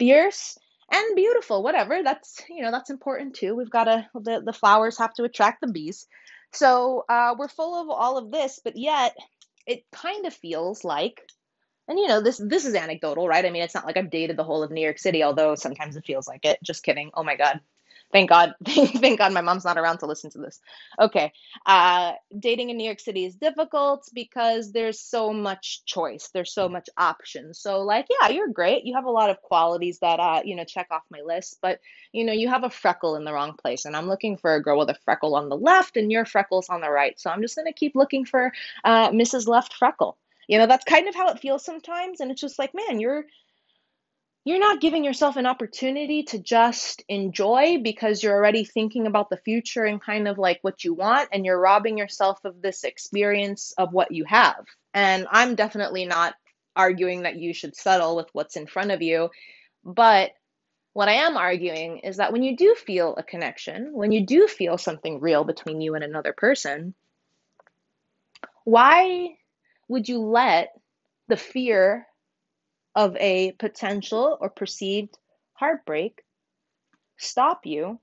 fierce 0.00 0.58
and 0.90 1.14
beautiful. 1.14 1.62
Whatever. 1.62 2.02
That's 2.02 2.42
you 2.50 2.62
know 2.62 2.72
that's 2.72 2.90
important 2.90 3.36
too. 3.36 3.54
We've 3.54 3.70
got 3.70 3.84
to 3.84 4.08
the 4.14 4.42
the 4.44 4.52
flowers 4.52 4.98
have 4.98 5.14
to 5.14 5.22
attract 5.22 5.60
the 5.60 5.68
bees. 5.68 6.08
So 6.54 7.04
uh, 7.08 7.34
we're 7.38 7.48
full 7.48 7.80
of 7.80 7.90
all 7.90 8.18
of 8.18 8.30
this, 8.30 8.60
but 8.62 8.76
yet 8.76 9.16
it 9.66 9.84
kind 9.92 10.26
of 10.26 10.34
feels 10.34 10.84
like, 10.84 11.22
and 11.88 11.98
you 11.98 12.08
know, 12.08 12.20
this 12.20 12.38
this 12.38 12.64
is 12.64 12.74
anecdotal, 12.74 13.28
right? 13.28 13.44
I 13.44 13.50
mean, 13.50 13.62
it's 13.62 13.74
not 13.74 13.86
like 13.86 13.96
I've 13.96 14.10
dated 14.10 14.36
the 14.36 14.44
whole 14.44 14.62
of 14.62 14.70
New 14.70 14.82
York 14.82 14.98
City, 14.98 15.22
although 15.24 15.54
sometimes 15.54 15.96
it 15.96 16.06
feels 16.06 16.28
like 16.28 16.44
it. 16.44 16.58
Just 16.62 16.82
kidding. 16.84 17.10
Oh 17.14 17.24
my 17.24 17.36
God. 17.36 17.60
Thank 18.12 18.28
God. 18.28 18.54
Thank 18.66 19.18
God 19.18 19.32
my 19.32 19.40
mom's 19.40 19.64
not 19.64 19.78
around 19.78 19.98
to 19.98 20.06
listen 20.06 20.30
to 20.32 20.38
this. 20.38 20.60
Okay. 21.00 21.32
Uh, 21.64 22.12
dating 22.38 22.68
in 22.68 22.76
New 22.76 22.84
York 22.84 23.00
City 23.00 23.24
is 23.24 23.34
difficult 23.34 24.06
because 24.12 24.70
there's 24.70 25.00
so 25.00 25.32
much 25.32 25.84
choice. 25.86 26.28
There's 26.32 26.52
so 26.52 26.68
much 26.68 26.90
options. 26.98 27.58
So, 27.58 27.80
like, 27.80 28.06
yeah, 28.20 28.28
you're 28.28 28.48
great. 28.48 28.84
You 28.84 28.94
have 28.96 29.06
a 29.06 29.10
lot 29.10 29.30
of 29.30 29.40
qualities 29.40 29.98
that, 30.00 30.20
uh, 30.20 30.42
you 30.44 30.56
know, 30.56 30.64
check 30.64 30.88
off 30.90 31.02
my 31.10 31.20
list, 31.24 31.58
but, 31.62 31.80
you 32.12 32.24
know, 32.24 32.34
you 32.34 32.48
have 32.48 32.64
a 32.64 32.70
freckle 32.70 33.16
in 33.16 33.24
the 33.24 33.32
wrong 33.32 33.54
place. 33.54 33.86
And 33.86 33.96
I'm 33.96 34.08
looking 34.08 34.36
for 34.36 34.54
a 34.54 34.62
girl 34.62 34.78
with 34.78 34.90
a 34.90 34.98
freckle 35.06 35.34
on 35.34 35.48
the 35.48 35.56
left 35.56 35.96
and 35.96 36.12
your 36.12 36.26
freckle's 36.26 36.68
on 36.68 36.82
the 36.82 36.90
right. 36.90 37.18
So 37.18 37.30
I'm 37.30 37.40
just 37.40 37.56
going 37.56 37.66
to 37.66 37.72
keep 37.72 37.94
looking 37.94 38.26
for 38.26 38.52
uh, 38.84 39.10
Mrs. 39.10 39.48
Left 39.48 39.72
Freckle. 39.72 40.18
You 40.48 40.58
know, 40.58 40.66
that's 40.66 40.84
kind 40.84 41.08
of 41.08 41.14
how 41.14 41.28
it 41.30 41.38
feels 41.38 41.64
sometimes. 41.64 42.20
And 42.20 42.30
it's 42.30 42.40
just 42.40 42.58
like, 42.58 42.74
man, 42.74 43.00
you're 43.00 43.24
you're 44.44 44.58
not 44.58 44.80
giving 44.80 45.04
yourself 45.04 45.36
an 45.36 45.46
opportunity 45.46 46.24
to 46.24 46.38
just 46.38 47.04
enjoy 47.08 47.78
because 47.82 48.22
you're 48.22 48.34
already 48.34 48.64
thinking 48.64 49.06
about 49.06 49.30
the 49.30 49.36
future 49.36 49.84
and 49.84 50.02
kind 50.02 50.26
of 50.26 50.36
like 50.36 50.58
what 50.62 50.82
you 50.82 50.94
want, 50.94 51.28
and 51.32 51.44
you're 51.44 51.60
robbing 51.60 51.96
yourself 51.96 52.44
of 52.44 52.60
this 52.60 52.82
experience 52.82 53.72
of 53.78 53.92
what 53.92 54.10
you 54.10 54.24
have. 54.24 54.64
And 54.92 55.26
I'm 55.30 55.54
definitely 55.54 56.06
not 56.06 56.34
arguing 56.74 57.22
that 57.22 57.36
you 57.36 57.54
should 57.54 57.76
settle 57.76 58.16
with 58.16 58.28
what's 58.32 58.56
in 58.56 58.66
front 58.66 58.90
of 58.90 59.00
you, 59.02 59.30
but 59.84 60.32
what 60.92 61.08
I 61.08 61.14
am 61.14 61.36
arguing 61.36 61.98
is 61.98 62.16
that 62.16 62.32
when 62.32 62.42
you 62.42 62.56
do 62.56 62.74
feel 62.74 63.14
a 63.16 63.22
connection, 63.22 63.92
when 63.92 64.12
you 64.12 64.26
do 64.26 64.46
feel 64.46 64.76
something 64.76 65.20
real 65.20 65.44
between 65.44 65.80
you 65.80 65.94
and 65.94 66.04
another 66.04 66.32
person, 66.32 66.94
why 68.64 69.36
would 69.88 70.08
you 70.08 70.18
let 70.18 70.72
the 71.28 71.36
fear 71.36 72.06
of 72.94 73.16
a 73.16 73.52
potential 73.52 74.36
or 74.40 74.50
perceived 74.50 75.18
heartbreak 75.54 76.22
stop 77.18 77.66
you 77.66 78.00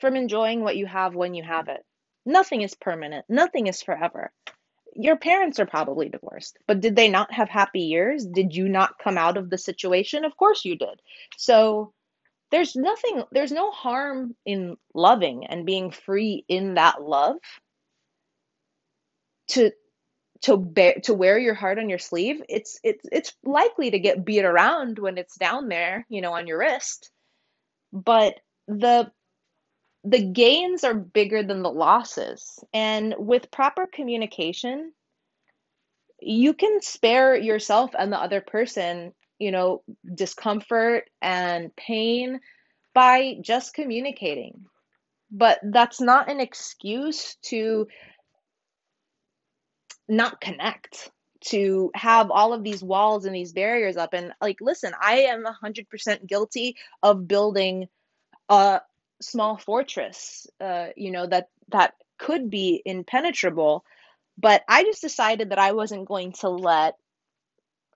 from 0.00 0.16
enjoying 0.16 0.62
what 0.62 0.76
you 0.76 0.86
have 0.86 1.14
when 1.14 1.34
you 1.34 1.42
have 1.42 1.68
it. 1.68 1.84
Nothing 2.24 2.62
is 2.62 2.74
permanent, 2.74 3.24
nothing 3.28 3.66
is 3.66 3.82
forever. 3.82 4.32
Your 4.94 5.16
parents 5.16 5.60
are 5.60 5.66
probably 5.66 6.08
divorced, 6.08 6.58
but 6.66 6.80
did 6.80 6.96
they 6.96 7.08
not 7.08 7.32
have 7.32 7.48
happy 7.48 7.82
years? 7.82 8.26
Did 8.26 8.54
you 8.54 8.68
not 8.68 8.98
come 8.98 9.18
out 9.18 9.36
of 9.36 9.50
the 9.50 9.58
situation? 9.58 10.24
Of 10.24 10.36
course 10.36 10.64
you 10.64 10.76
did. 10.76 11.00
So 11.36 11.92
there's 12.50 12.74
nothing, 12.76 13.22
there's 13.30 13.52
no 13.52 13.70
harm 13.70 14.34
in 14.44 14.76
loving 14.94 15.46
and 15.46 15.66
being 15.66 15.90
free 15.90 16.44
in 16.48 16.74
that 16.74 17.02
love 17.02 17.36
to 19.48 19.70
to 20.46 20.56
bear 20.56 20.94
to 21.02 21.12
wear 21.12 21.36
your 21.38 21.54
heart 21.54 21.76
on 21.76 21.88
your 21.88 21.98
sleeve 21.98 22.40
it's 22.48 22.78
it's 22.84 23.04
it's 23.10 23.34
likely 23.44 23.90
to 23.90 23.98
get 23.98 24.24
beat 24.24 24.44
around 24.44 24.96
when 24.96 25.18
it's 25.18 25.36
down 25.36 25.66
there 25.68 26.06
you 26.08 26.20
know 26.20 26.32
on 26.32 26.46
your 26.46 26.60
wrist. 26.60 27.10
But 27.92 28.38
the 28.68 29.10
the 30.04 30.22
gains 30.22 30.84
are 30.84 30.94
bigger 30.94 31.42
than 31.42 31.64
the 31.64 31.70
losses. 31.70 32.60
And 32.72 33.12
with 33.18 33.50
proper 33.50 33.88
communication 33.92 34.92
you 36.20 36.54
can 36.54 36.80
spare 36.80 37.34
yourself 37.34 37.90
and 37.98 38.12
the 38.12 38.20
other 38.20 38.40
person 38.40 39.12
you 39.40 39.50
know 39.50 39.82
discomfort 40.14 41.10
and 41.20 41.74
pain 41.74 42.38
by 42.94 43.36
just 43.40 43.74
communicating. 43.74 44.64
But 45.32 45.58
that's 45.60 46.00
not 46.00 46.30
an 46.30 46.38
excuse 46.38 47.36
to 47.46 47.88
not 50.08 50.40
connect 50.40 51.10
to 51.40 51.90
have 51.94 52.30
all 52.30 52.52
of 52.52 52.64
these 52.64 52.82
walls 52.82 53.24
and 53.24 53.34
these 53.34 53.52
barriers 53.52 53.96
up. 53.96 54.14
And 54.14 54.32
like 54.40 54.58
listen 54.60 54.92
i 55.00 55.18
am 55.20 55.44
100% 55.44 56.26
guilty 56.26 56.76
of 57.02 57.28
building 57.28 57.88
a 58.48 58.80
small 59.20 59.56
fortress 59.56 60.46
uh, 60.60 60.88
you 60.96 61.10
know 61.10 61.26
that 61.26 61.48
that 61.68 61.94
could 62.18 62.50
be 62.50 62.82
impenetrable. 62.84 63.84
But 64.38 64.62
i 64.68 64.84
just 64.84 65.02
decided 65.02 65.50
that 65.50 65.58
i 65.58 65.72
wasn't 65.72 66.08
going 66.08 66.32
to 66.40 66.48
let 66.48 66.96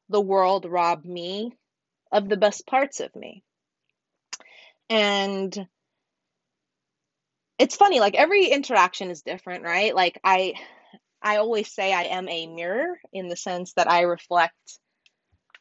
the 0.08 0.20
world 0.20 0.66
rob 0.66 1.04
me 1.04 1.52
of 2.12 2.28
the 2.28 2.36
best 2.36 2.66
parts 2.66 2.98
of 2.98 3.14
me. 3.14 3.44
And 4.88 5.56
it's 7.58 7.76
funny 7.76 8.00
like 8.00 8.14
every 8.16 8.46
interaction 8.46 9.10
is 9.10 9.22
different 9.22 9.64
right? 9.64 9.94
Like 9.94 10.20
i 10.24 10.54
I 11.22 11.36
always 11.36 11.72
say 11.72 11.92
I 11.92 12.04
am 12.04 12.28
a 12.28 12.46
mirror 12.46 12.98
in 13.12 13.28
the 13.28 13.36
sense 13.36 13.72
that 13.74 13.90
I 13.90 14.02
reflect 14.02 14.54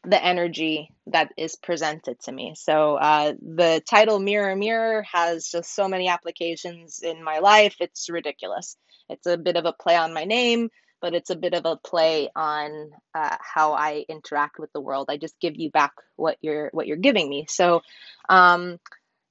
the 0.06 0.24
energy 0.24 0.94
that 1.08 1.32
is 1.38 1.56
presented 1.56 2.20
to 2.22 2.32
me. 2.32 2.54
So 2.56 2.96
uh, 2.96 3.34
the 3.42 3.82
title 3.88 4.20
Mirror 4.20 4.56
Mirror 4.56 5.04
has 5.12 5.50
just 5.50 5.76
so 5.76 5.88
many 5.88 6.08
applications 6.08 7.02
in 7.04 7.24
my 7.24 7.40
life. 7.40 7.76
It's 7.80 8.10
ridiculous. 8.10 8.78
It's 9.10 9.26
a 9.28 9.38
bit 9.38 9.58
of 9.58 9.66
a 9.66 9.74
play 9.74 9.98
on 9.98 10.14
my 10.14 10.24
name, 10.24 10.70
but 11.02 11.14
it's 11.14 11.32
a 11.32 11.36
bit 11.36 11.54
of 11.54 11.66
a 11.66 11.78
play 11.78 12.30
on 12.36 12.92
uh, 13.14 13.36
how 13.42 13.74
I 13.74 14.06
interact 14.08 14.58
with 14.58 14.72
the 14.72 14.82
world. 14.82 15.08
I 15.10 15.18
just 15.18 15.40
give 15.42 15.58
you 15.58 15.70
back 15.70 15.92
what 16.16 16.38
you're 16.42 16.70
what 16.72 16.88
you're 16.88 16.98
giving 16.98 17.30
me. 17.30 17.46
So 17.50 17.82
um, 18.30 18.80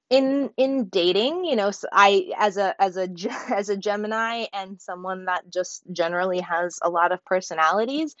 in 0.09 0.49
in 0.57 0.89
dating 0.89 1.45
you 1.45 1.55
know 1.55 1.71
i 1.91 2.31
as 2.37 2.57
a 2.57 2.79
as 2.81 2.97
a 2.97 3.07
as 3.53 3.69
a 3.69 3.77
gemini 3.77 4.45
and 4.53 4.81
someone 4.81 5.25
that 5.25 5.43
just 5.51 5.83
generally 5.91 6.39
has 6.39 6.79
a 6.81 6.89
lot 6.89 7.11
of 7.11 7.23
personalities 7.25 8.15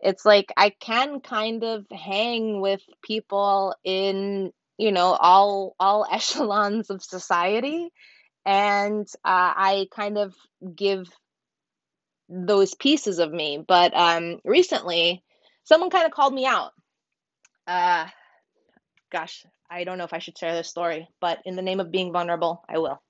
it's 0.00 0.24
like 0.24 0.52
i 0.56 0.70
can 0.70 1.20
kind 1.20 1.64
of 1.64 1.84
hang 1.92 2.60
with 2.60 2.82
people 3.02 3.74
in 3.84 4.52
you 4.78 4.92
know 4.92 5.16
all 5.20 5.74
all 5.78 6.06
echelons 6.10 6.88
of 6.88 7.02
society. 7.02 7.90
And 8.46 9.06
uh, 9.24 9.52
i 9.56 9.88
kind 9.94 10.16
of 10.16 10.34
give 10.74 11.10
those 12.30 12.74
pieces 12.74 13.18
of 13.18 13.30
me. 13.32 13.62
But 13.66 13.94
um 13.94 14.40
recently 14.44 15.22
someone 15.64 15.90
kind 15.90 16.06
of 16.06 16.12
called 16.12 16.32
me 16.32 16.46
out. 16.46 16.72
Uh 17.66 18.06
gosh 19.10 19.44
I 19.70 19.84
don't 19.84 19.98
know 19.98 20.04
if 20.04 20.12
I 20.12 20.18
should 20.18 20.38
share 20.38 20.54
this 20.54 20.68
story, 20.68 21.08
but 21.20 21.38
in 21.44 21.56
the 21.56 21.62
name 21.62 21.80
of 21.80 21.90
being 21.90 22.12
vulnerable, 22.12 22.64
I 22.68 22.78
will. 22.78 23.02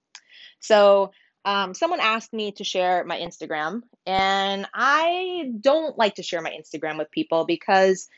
So, 0.61 1.13
um, 1.45 1.73
someone 1.73 2.01
asked 2.01 2.33
me 2.33 2.53
to 2.53 2.65
share 2.65 3.05
my 3.05 3.19
Instagram, 3.19 3.83
and 4.05 4.67
I 4.75 5.53
don't 5.61 5.97
like 5.97 6.17
to 6.17 6.23
share 6.23 6.43
my 6.43 6.51
Instagram 6.51 6.99
with 6.99 7.11
people 7.11 7.47
because, 7.47 8.09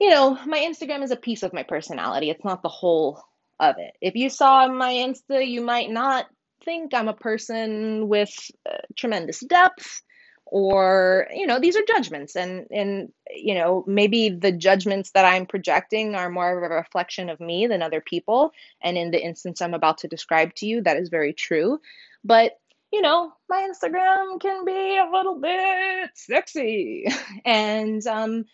you 0.00 0.10
know, 0.10 0.38
my 0.46 0.58
Instagram 0.58 1.02
is 1.02 1.10
a 1.10 1.16
piece 1.16 1.42
of 1.42 1.52
my 1.52 1.62
personality. 1.62 2.30
It's 2.30 2.44
not 2.44 2.62
the 2.62 2.68
whole 2.68 3.22
of 3.60 3.76
it. 3.78 3.92
If 4.00 4.14
you 4.14 4.30
saw 4.30 4.66
my 4.68 4.92
Insta, 4.92 5.46
you 5.46 5.60
might 5.60 5.90
not 5.90 6.26
think 6.64 6.94
I'm 6.94 7.08
a 7.08 7.14
person 7.14 8.08
with 8.08 8.34
uh, 8.68 8.78
tremendous 8.96 9.40
depth 9.40 10.02
or 10.46 11.28
you 11.34 11.46
know 11.46 11.60
these 11.60 11.76
are 11.76 11.84
judgments. 11.86 12.36
And 12.36 12.66
and 12.70 13.12
you 13.34 13.54
know 13.54 13.84
maybe 13.86 14.30
the 14.30 14.52
judgments 14.52 15.10
that 15.12 15.24
i'm 15.24 15.46
projecting 15.46 16.14
are 16.14 16.30
more 16.30 16.56
of 16.64 16.70
a 16.70 16.74
reflection 16.74 17.30
of 17.30 17.40
me 17.40 17.66
than 17.66 17.82
other 17.82 18.00
people. 18.00 18.52
And 18.82 18.98
in 18.98 19.10
the 19.10 19.22
instance 19.22 19.60
i'm 19.62 19.74
about 19.74 19.98
to 19.98 20.08
describe 20.08 20.54
to 20.56 20.66
you 20.66 20.82
that 20.82 20.98
is 20.98 21.08
very 21.10 21.32
true. 21.34 21.80
But 22.24 22.52
you 22.92 23.02
know 23.02 23.32
my 23.48 23.68
instagram 23.70 24.40
can 24.40 24.64
be 24.64 24.98
a 24.98 25.10
little 25.12 25.40
bit 25.40 26.10
sexy. 26.14 27.06
And 27.44 28.06
um 28.06 28.44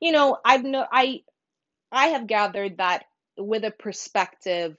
you 0.00 0.12
know 0.12 0.38
i've 0.44 0.64
no 0.64 0.86
i 0.92 1.22
i 1.92 2.08
have 2.08 2.26
gathered 2.26 2.78
that 2.78 3.04
with 3.38 3.64
a 3.64 3.70
perspective 3.70 4.76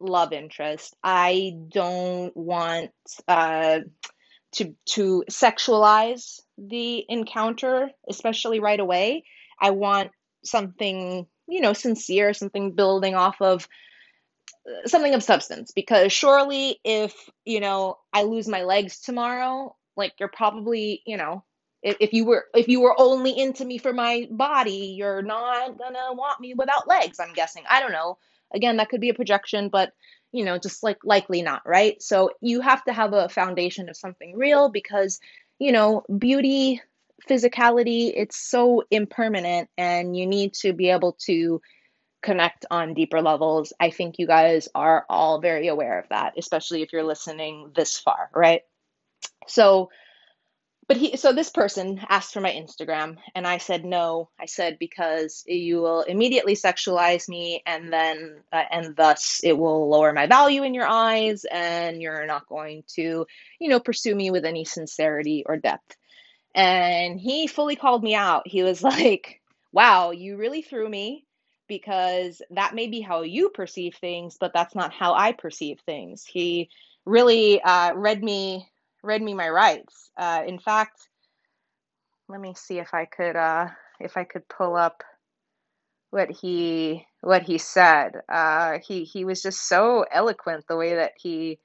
love 0.00 0.32
interest 0.32 0.96
i 1.04 1.54
don't 1.70 2.36
want 2.36 2.90
uh 3.28 3.80
to 4.54 4.74
to 4.86 5.24
sexualize 5.30 6.40
the 6.58 7.04
encounter, 7.08 7.90
especially 8.08 8.60
right 8.60 8.80
away. 8.80 9.24
I 9.60 9.70
want 9.70 10.10
something, 10.44 11.26
you 11.46 11.60
know, 11.60 11.72
sincere, 11.72 12.34
something 12.34 12.72
building 12.72 13.14
off 13.14 13.40
of 13.40 13.68
uh, 14.66 14.88
something 14.88 15.14
of 15.14 15.22
substance 15.22 15.72
because 15.72 16.12
surely 16.12 16.80
if, 16.84 17.14
you 17.44 17.60
know, 17.60 17.98
I 18.12 18.22
lose 18.22 18.48
my 18.48 18.62
legs 18.62 19.00
tomorrow, 19.00 19.76
like 19.96 20.14
you're 20.18 20.28
probably, 20.28 21.02
you 21.06 21.16
know, 21.16 21.44
if, 21.82 21.96
if 22.00 22.12
you 22.12 22.24
were 22.24 22.46
if 22.54 22.68
you 22.68 22.80
were 22.80 22.98
only 22.98 23.38
into 23.38 23.64
me 23.64 23.78
for 23.78 23.92
my 23.92 24.26
body, 24.30 24.94
you're 24.96 25.22
not 25.22 25.78
gonna 25.78 26.12
want 26.12 26.40
me 26.40 26.54
without 26.54 26.88
legs, 26.88 27.20
I'm 27.20 27.34
guessing. 27.34 27.64
I 27.68 27.80
don't 27.80 27.92
know. 27.92 28.18
Again, 28.54 28.76
that 28.76 28.88
could 28.88 29.00
be 29.00 29.10
a 29.10 29.14
projection, 29.14 29.68
but 29.68 29.92
you 30.34 30.44
know, 30.44 30.58
just 30.58 30.82
like 30.82 30.98
likely 31.04 31.42
not, 31.42 31.62
right? 31.64 32.02
So 32.02 32.30
you 32.40 32.60
have 32.60 32.82
to 32.84 32.92
have 32.92 33.12
a 33.12 33.28
foundation 33.28 33.88
of 33.88 33.96
something 33.96 34.36
real 34.36 34.68
because, 34.68 35.20
you 35.60 35.70
know, 35.70 36.02
beauty, 36.18 36.82
physicality, 37.28 38.12
it's 38.14 38.36
so 38.36 38.82
impermanent 38.90 39.70
and 39.78 40.16
you 40.16 40.26
need 40.26 40.54
to 40.54 40.72
be 40.72 40.90
able 40.90 41.16
to 41.26 41.62
connect 42.20 42.66
on 42.68 42.94
deeper 42.94 43.22
levels. 43.22 43.72
I 43.78 43.90
think 43.90 44.18
you 44.18 44.26
guys 44.26 44.68
are 44.74 45.06
all 45.08 45.40
very 45.40 45.68
aware 45.68 46.00
of 46.00 46.08
that, 46.08 46.34
especially 46.36 46.82
if 46.82 46.92
you're 46.92 47.04
listening 47.04 47.70
this 47.76 47.96
far, 47.96 48.28
right? 48.34 48.62
So, 49.46 49.90
but 50.86 50.96
he 50.96 51.16
so 51.16 51.32
this 51.32 51.50
person 51.50 52.00
asked 52.08 52.32
for 52.32 52.40
my 52.40 52.50
instagram 52.50 53.16
and 53.34 53.46
i 53.46 53.58
said 53.58 53.84
no. 53.84 54.28
I 54.38 54.46
said 54.46 54.78
because 54.78 55.44
you 55.46 55.76
will 55.80 56.02
immediately 56.02 56.54
sexualize 56.54 57.28
me 57.28 57.62
and 57.66 57.92
then 57.92 58.40
uh, 58.52 58.64
and 58.70 58.96
thus 58.96 59.40
it 59.42 59.56
will 59.56 59.88
lower 59.88 60.12
my 60.12 60.26
value 60.26 60.62
in 60.62 60.74
your 60.74 60.86
eyes 60.86 61.44
and 61.50 62.02
you're 62.02 62.26
not 62.26 62.48
going 62.48 62.84
to 62.96 63.26
you 63.58 63.68
know 63.68 63.80
pursue 63.80 64.14
me 64.14 64.30
with 64.30 64.44
any 64.44 64.64
sincerity 64.64 65.44
or 65.46 65.56
depth. 65.56 65.96
And 66.54 67.18
he 67.18 67.46
fully 67.46 67.76
called 67.76 68.02
me 68.02 68.14
out. 68.14 68.46
He 68.46 68.62
was 68.62 68.82
like 68.92 69.40
wow 69.72 70.10
you 70.10 70.36
really 70.36 70.62
threw 70.62 70.88
me 70.88 71.24
because 71.68 72.42
that 72.50 72.74
may 72.74 72.88
be 72.88 73.00
how 73.00 73.22
you 73.22 73.48
perceive 73.48 73.94
things 73.94 74.36
but 74.38 74.52
that's 74.52 74.74
not 74.74 74.92
how 74.92 75.14
i 75.14 75.32
perceive 75.32 75.80
things. 75.86 76.24
He 76.24 76.68
really 77.06 77.60
uh, 77.62 77.94
read 77.94 78.22
me 78.22 78.68
read 79.04 79.22
me 79.22 79.34
my 79.34 79.48
rights. 79.48 80.10
Uh, 80.16 80.42
in 80.46 80.58
fact, 80.58 81.08
let 82.28 82.40
me 82.40 82.54
see 82.56 82.78
if 82.78 82.94
I 82.94 83.04
could 83.04 83.36
uh, 83.36 83.68
if 84.00 84.16
I 84.16 84.24
could 84.24 84.48
pull 84.48 84.76
up 84.76 85.02
what 86.10 86.30
he 86.30 87.04
what 87.20 87.42
he 87.42 87.58
said. 87.58 88.12
Uh, 88.28 88.78
he 88.86 89.04
he 89.04 89.24
was 89.24 89.42
just 89.42 89.68
so 89.68 90.04
eloquent 90.10 90.64
the 90.68 90.76
way 90.76 90.94
that 90.94 91.12
he 91.16 91.58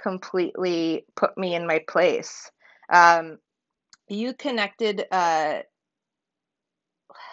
completely 0.00 1.04
put 1.16 1.36
me 1.36 1.54
in 1.54 1.66
my 1.66 1.80
place. 1.88 2.50
Um, 2.92 3.38
you 4.08 4.32
connected. 4.32 5.04
Uh, 5.10 5.58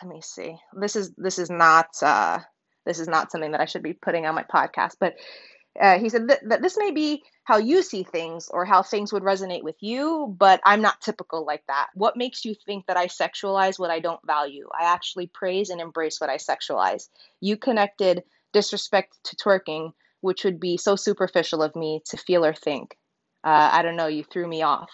let 0.02 0.10
me 0.14 0.22
see. 0.22 0.58
This 0.74 0.96
is 0.96 1.14
this 1.18 1.40
is 1.40 1.50
not 1.50 1.88
uh, 2.02 2.40
this 2.86 3.00
is 3.00 3.08
not 3.08 3.32
something 3.32 3.52
that 3.52 3.62
I 3.62 3.66
should 3.66 3.84
be 3.84 3.94
putting 3.94 4.26
on 4.26 4.36
my 4.36 4.44
podcast, 4.44 4.96
but 5.00 5.14
uh, 5.80 6.00
he 6.00 6.10
said 6.10 6.28
that, 6.30 6.40
that 6.50 6.62
this 6.62 6.78
may 6.78 6.92
be 6.92 7.24
how 7.46 7.58
you 7.58 7.84
see 7.84 8.04
things 8.04 8.50
or 8.50 8.66
how 8.66 8.82
things 8.82 9.14
would 9.14 9.22
resonate 9.22 9.64
with 9.64 9.76
you, 9.80 10.36
but 10.38 10.60
I'm 10.66 10.82
not 10.82 11.00
typical 11.00 11.46
like 11.46 11.64
that. 11.68 11.88
What 11.94 12.18
makes 12.18 12.44
you 12.44 12.56
think 12.66 12.88
that 12.88 12.98
I 12.98 13.06
sexualize 13.06 13.78
what 13.78 13.92
I 13.92 14.00
don't 14.00 14.20
value? 14.26 14.68
I 14.78 14.86
actually 14.86 15.28
praise 15.28 15.70
and 15.70 15.80
embrace 15.80 16.20
what 16.20 16.32
I 16.32 16.38
sexualize. 16.38 17.08
You 17.42 17.56
connected 17.56 18.24
disrespect 18.52 19.16
to 19.26 19.36
twerking, 19.36 19.94
which 20.22 20.44
would 20.44 20.60
be 20.60 20.76
so 20.76 20.96
superficial 20.96 21.62
of 21.62 21.76
me 21.76 22.02
to 22.08 22.18
feel 22.18 22.44
or 22.44 22.54
think. 22.54 22.98
Uh, 23.44 23.70
I 23.72 23.84
don't 23.84 23.96
know, 23.96 24.08
you 24.08 24.24
threw 24.24 24.48
me 24.48 24.64
off. 24.64 24.90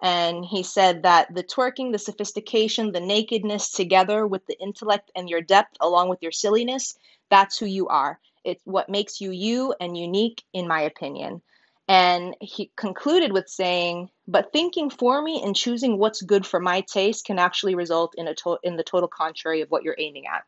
And 0.00 0.44
he 0.44 0.62
said 0.62 1.02
that 1.02 1.34
the 1.34 1.42
twerking, 1.42 1.90
the 1.90 1.98
sophistication, 1.98 2.92
the 2.92 3.00
nakedness 3.00 3.72
together 3.72 4.24
with 4.24 4.46
the 4.46 4.56
intellect 4.60 5.10
and 5.16 5.28
your 5.28 5.40
depth, 5.40 5.76
along 5.80 6.10
with 6.10 6.22
your 6.22 6.30
silliness, 6.30 6.96
that's 7.28 7.58
who 7.58 7.66
you 7.66 7.88
are. 7.88 8.20
It's 8.44 8.62
what 8.64 8.88
makes 8.88 9.20
you 9.20 9.32
you 9.32 9.74
and 9.80 9.98
unique, 9.98 10.44
in 10.52 10.68
my 10.68 10.82
opinion. 10.82 11.42
And 11.88 12.36
he 12.40 12.70
concluded 12.76 13.32
with 13.32 13.48
saying, 13.48 14.10
but 14.26 14.52
thinking 14.52 14.90
for 14.90 15.22
me 15.22 15.42
and 15.42 15.56
choosing 15.56 15.98
what's 15.98 16.20
good 16.20 16.46
for 16.46 16.60
my 16.60 16.82
taste 16.82 17.24
can 17.24 17.38
actually 17.38 17.74
result 17.74 18.14
in 18.16 18.28
a 18.28 18.34
to- 18.34 18.58
in 18.62 18.76
the 18.76 18.84
total 18.84 19.08
contrary 19.08 19.62
of 19.62 19.70
what 19.70 19.82
you're 19.82 19.96
aiming 19.98 20.26
at. 20.26 20.44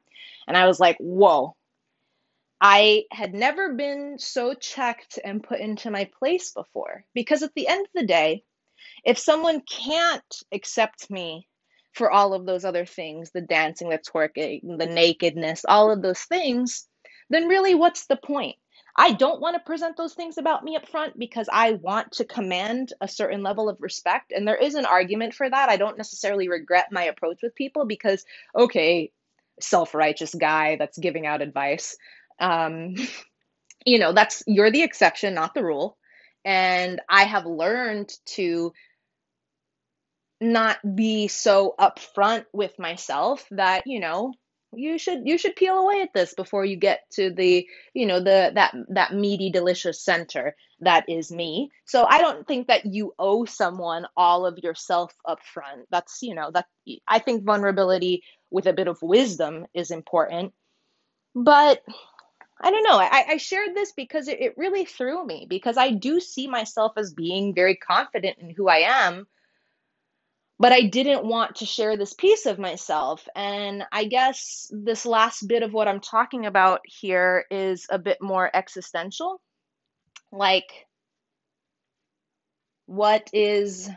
And 0.46 0.56
I 0.56 0.66
was 0.66 0.78
like, 0.78 0.96
whoa. 0.98 1.56
I 2.60 3.04
had 3.10 3.32
never 3.32 3.72
been 3.72 4.18
so 4.18 4.52
checked 4.52 5.18
and 5.24 5.42
put 5.42 5.60
into 5.60 5.90
my 5.90 6.10
place 6.18 6.52
before. 6.52 7.04
Because 7.14 7.42
at 7.42 7.54
the 7.54 7.68
end 7.68 7.86
of 7.86 7.92
the 7.94 8.06
day, 8.06 8.44
if 9.02 9.18
someone 9.18 9.62
can't 9.62 10.42
accept 10.52 11.10
me 11.10 11.48
for 11.92 12.10
all 12.10 12.34
of 12.34 12.44
those 12.44 12.66
other 12.66 12.84
things 12.84 13.30
the 13.30 13.40
dancing, 13.40 13.88
the 13.88 13.98
twerking, 13.98 14.78
the 14.78 14.86
nakedness, 14.86 15.64
all 15.66 15.90
of 15.90 16.02
those 16.02 16.20
things 16.20 16.86
then 17.30 17.48
really 17.48 17.74
what's 17.74 18.06
the 18.06 18.16
point? 18.16 18.56
I 19.00 19.12
don't 19.12 19.40
want 19.40 19.54
to 19.54 19.60
present 19.60 19.96
those 19.96 20.12
things 20.12 20.36
about 20.36 20.62
me 20.62 20.76
up 20.76 20.86
front 20.86 21.18
because 21.18 21.48
I 21.50 21.72
want 21.72 22.12
to 22.12 22.26
command 22.26 22.92
a 23.00 23.08
certain 23.08 23.42
level 23.42 23.70
of 23.70 23.80
respect. 23.80 24.30
And 24.30 24.46
there 24.46 24.58
is 24.58 24.74
an 24.74 24.84
argument 24.84 25.32
for 25.32 25.48
that. 25.48 25.70
I 25.70 25.78
don't 25.78 25.96
necessarily 25.96 26.50
regret 26.50 26.88
my 26.92 27.04
approach 27.04 27.38
with 27.42 27.54
people 27.54 27.86
because, 27.86 28.26
okay, 28.54 29.10
self 29.58 29.94
righteous 29.94 30.34
guy 30.34 30.76
that's 30.76 30.98
giving 30.98 31.26
out 31.26 31.40
advice. 31.40 31.96
Um, 32.38 32.94
you 33.86 33.98
know, 33.98 34.12
that's 34.12 34.42
you're 34.46 34.70
the 34.70 34.82
exception, 34.82 35.32
not 35.32 35.54
the 35.54 35.64
rule. 35.64 35.96
And 36.44 37.00
I 37.08 37.24
have 37.24 37.46
learned 37.46 38.12
to 38.34 38.74
not 40.42 40.76
be 40.94 41.28
so 41.28 41.74
upfront 41.80 42.44
with 42.52 42.78
myself 42.78 43.46
that, 43.52 43.84
you 43.86 43.98
know, 43.98 44.34
you 44.72 44.98
should 44.98 45.26
you 45.26 45.36
should 45.36 45.56
peel 45.56 45.78
away 45.78 46.00
at 46.02 46.12
this 46.14 46.34
before 46.34 46.64
you 46.64 46.76
get 46.76 47.10
to 47.10 47.30
the 47.30 47.66
you 47.92 48.06
know 48.06 48.20
the 48.20 48.52
that 48.54 48.74
that 48.88 49.14
meaty 49.14 49.50
delicious 49.50 50.00
center 50.00 50.54
that 50.82 51.08
is 51.08 51.30
me. 51.30 51.70
So 51.84 52.06
i 52.08 52.18
don't 52.18 52.46
think 52.46 52.68
that 52.68 52.86
you 52.86 53.12
owe 53.18 53.44
someone 53.44 54.06
all 54.16 54.46
of 54.46 54.58
yourself 54.58 55.14
up 55.26 55.40
front. 55.42 55.86
That's 55.90 56.22
you 56.22 56.34
know 56.34 56.50
that 56.52 56.66
i 57.08 57.18
think 57.18 57.44
vulnerability 57.44 58.22
with 58.50 58.66
a 58.66 58.72
bit 58.72 58.88
of 58.88 59.02
wisdom 59.02 59.66
is 59.74 59.90
important. 59.90 60.52
But 61.34 61.82
i 62.60 62.70
don't 62.70 62.84
know. 62.84 62.98
I, 62.98 63.24
I 63.30 63.36
shared 63.38 63.74
this 63.74 63.92
because 63.92 64.28
it, 64.28 64.40
it 64.40 64.54
really 64.56 64.84
threw 64.84 65.26
me 65.26 65.46
because 65.48 65.76
i 65.76 65.90
do 65.90 66.20
see 66.20 66.46
myself 66.46 66.92
as 66.96 67.12
being 67.12 67.54
very 67.54 67.74
confident 67.74 68.38
in 68.38 68.50
who 68.50 68.68
i 68.68 68.78
am 68.78 69.26
but 70.60 70.72
I 70.72 70.82
didn't 70.82 71.24
want 71.24 71.56
to 71.56 71.66
share 71.66 71.96
this 71.96 72.12
piece 72.12 72.44
of 72.44 72.58
myself. 72.58 73.26
And 73.34 73.82
I 73.90 74.04
guess 74.04 74.70
this 74.70 75.06
last 75.06 75.48
bit 75.48 75.62
of 75.62 75.72
what 75.72 75.88
I'm 75.88 76.00
talking 76.00 76.44
about 76.44 76.82
here 76.84 77.46
is 77.50 77.86
a 77.90 77.98
bit 77.98 78.18
more 78.20 78.54
existential. 78.54 79.40
Like, 80.30 80.86
what 82.84 83.30
is, 83.32 83.88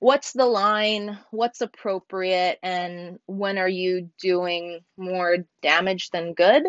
what's 0.00 0.32
the 0.32 0.46
line? 0.46 1.16
What's 1.30 1.60
appropriate? 1.60 2.58
And 2.64 3.20
when 3.26 3.56
are 3.56 3.68
you 3.68 4.10
doing 4.20 4.80
more 4.96 5.36
damage 5.62 6.10
than 6.10 6.34
good? 6.34 6.64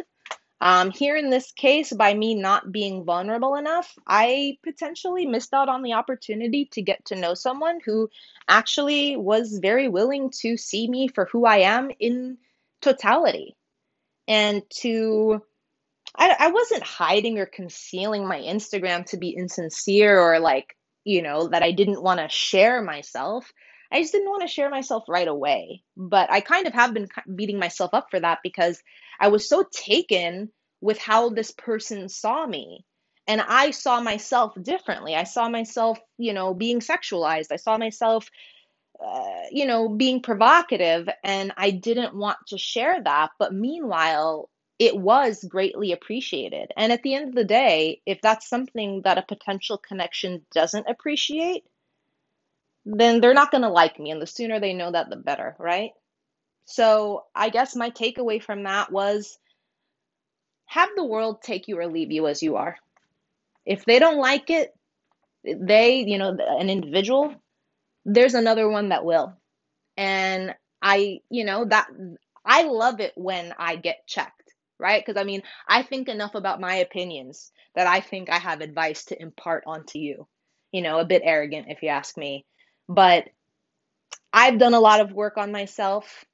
Um, 0.62 0.92
here 0.92 1.18
in 1.18 1.32
this 1.32 1.52
case, 1.52 1.92
by 1.92 2.14
me 2.14 2.36
not 2.36 2.72
being 2.72 3.04
vulnerable 3.04 3.56
enough, 3.56 3.98
I 4.06 4.60
potentially 4.64 5.26
missed 5.26 5.56
out 5.56 5.70
on 5.70 5.82
the 5.82 5.94
opportunity 5.94 6.66
to 6.74 6.84
get 6.84 7.04
to 7.06 7.16
know 7.16 7.34
someone 7.34 7.80
who 7.84 8.12
actually 8.48 9.18
was 9.18 9.58
very 9.60 9.88
willing 9.88 10.30
to 10.42 10.58
see 10.58 10.88
me 10.88 11.08
for 11.08 11.26
who 11.26 11.48
I 11.48 11.58
am 11.58 11.90
in 12.00 12.38
totality 12.82 13.58
and 14.28 14.62
to. 14.82 15.42
I, 16.16 16.36
I 16.38 16.52
wasn't 16.52 16.84
hiding 16.84 17.40
or 17.40 17.46
concealing 17.46 18.28
my 18.28 18.40
Instagram 18.40 19.06
to 19.08 19.18
be 19.18 19.30
insincere 19.30 20.20
or 20.20 20.40
like, 20.40 20.76
you 21.06 21.22
know, 21.22 21.48
that 21.48 21.64
I 21.64 21.72
didn't 21.72 22.04
want 22.04 22.20
to 22.20 22.28
share 22.28 22.82
myself. 22.82 23.52
I 23.92 24.02
just 24.02 24.14
didn't 24.14 24.30
want 24.30 24.42
to 24.42 24.48
share 24.48 24.70
myself 24.70 25.04
right 25.10 25.28
away. 25.28 25.84
But 25.98 26.32
I 26.32 26.42
kind 26.42 26.68
of 26.68 26.74
have 26.74 26.94
been 26.94 27.08
beating 27.36 27.60
myself 27.60 27.94
up 27.94 28.08
for 28.10 28.20
that 28.20 28.40
because 28.44 28.82
I 29.20 29.28
was 29.28 29.48
so 29.48 29.66
taken 29.72 30.52
with 30.82 30.98
how 30.98 31.30
this 31.30 31.52
person 31.52 32.10
saw 32.10 32.46
me. 32.46 32.86
And 33.28 33.42
I 33.42 33.72
saw 33.72 34.02
myself 34.02 34.54
differently. 34.62 35.16
I 35.16 35.26
saw 35.26 35.48
myself, 35.48 36.00
you 36.18 36.34
know, 36.34 36.54
being 36.54 36.80
sexualized. 36.80 37.52
I 37.52 37.58
saw 37.58 37.78
myself, 37.78 38.30
uh, 39.04 39.44
you 39.52 39.66
know, 39.66 39.90
being 39.90 40.22
provocative. 40.22 41.08
And 41.24 41.54
I 41.56 41.72
didn't 41.72 42.16
want 42.16 42.38
to 42.48 42.58
share 42.58 43.02
that. 43.04 43.32
But 43.38 43.54
meanwhile, 43.54 44.50
it 44.80 44.98
was 44.98 45.44
greatly 45.44 45.92
appreciated. 45.92 46.72
And 46.76 46.92
at 46.92 47.04
the 47.04 47.14
end 47.14 47.30
of 47.30 47.36
the 47.36 47.44
day, 47.44 48.02
if 48.08 48.20
that's 48.22 48.50
something 48.50 49.04
that 49.04 49.20
a 49.20 49.22
potential 49.22 49.78
connection 49.78 50.44
doesn't 50.52 50.90
appreciate, 50.90 51.64
then 52.86 53.22
they're 53.22 53.34
not 53.34 53.52
going 53.52 53.64
to 53.64 53.70
like 53.70 54.00
me. 54.00 54.12
And 54.12 54.22
the 54.22 54.28
sooner 54.28 54.60
they 54.60 54.74
know 54.74 54.92
that, 54.92 55.10
the 55.10 55.16
better, 55.16 55.56
right? 55.60 55.92
So 56.66 57.26
I 57.36 57.50
guess 57.50 57.76
my 57.76 57.90
takeaway 57.90 58.42
from 58.42 58.64
that 58.64 58.92
was 58.92 59.38
have 60.66 60.90
the 60.96 61.06
world 61.06 61.42
take 61.42 61.68
you 61.68 61.78
or 61.78 61.88
leave 61.88 62.12
you 62.12 62.28
as 62.28 62.42
you 62.42 62.56
are. 62.56 62.78
If 63.66 63.86
they 63.86 64.00
don't 64.00 64.18
like 64.18 64.50
it, 64.50 64.74
they, 65.44 66.00
you 66.00 66.18
know, 66.18 66.38
an 66.40 66.70
individual, 66.70 67.36
there's 68.06 68.34
another 68.34 68.70
one 68.70 68.90
that 68.90 69.06
will. 69.06 69.36
And 69.98 70.56
I, 70.82 71.20
you 71.30 71.44
know, 71.46 71.66
that 71.66 71.88
I 72.46 72.64
love 72.64 73.00
it 73.00 73.14
when 73.16 73.54
I 73.58 73.76
get 73.76 74.08
checked, 74.08 74.54
right? 74.80 75.04
Because 75.06 75.20
I 75.20 75.26
mean, 75.26 75.44
I 75.68 75.84
think 75.84 76.08
enough 76.08 76.36
about 76.36 76.62
my 76.62 76.76
opinions 76.76 77.52
that 77.76 77.88
I 77.88 78.00
think 78.00 78.30
I 78.30 78.40
have 78.40 78.62
advice 78.62 79.06
to 79.06 79.22
impart 79.22 79.64
onto 79.68 80.00
you. 80.00 80.28
You 80.72 80.82
know, 80.82 81.00
a 81.00 81.06
bit 81.06 81.22
arrogant 81.26 81.68
if 81.70 81.84
you 81.84 81.90
ask 81.90 82.18
me. 82.18 82.46
But 82.94 83.30
I've 84.34 84.60
done 84.60 84.74
a 84.74 84.80
lot 84.80 85.00
of 85.02 85.14
work 85.14 85.38
on 85.38 85.52
myself. 85.52 86.26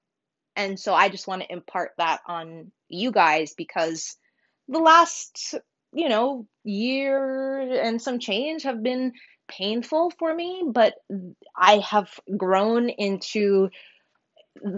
And 0.55 0.79
so 0.79 0.93
I 0.93 1.09
just 1.09 1.27
want 1.27 1.43
to 1.43 1.51
impart 1.51 1.91
that 1.97 2.21
on 2.27 2.71
you 2.89 3.11
guys 3.11 3.53
because 3.55 4.17
the 4.67 4.79
last, 4.79 5.53
you 5.93 6.09
know, 6.09 6.47
year 6.63 7.81
and 7.83 8.01
some 8.01 8.19
change 8.19 8.63
have 8.63 8.81
been 8.81 9.13
painful 9.47 10.11
for 10.17 10.33
me, 10.33 10.63
but 10.67 10.95
I 11.55 11.77
have 11.79 12.09
grown 12.35 12.89
into 12.89 13.69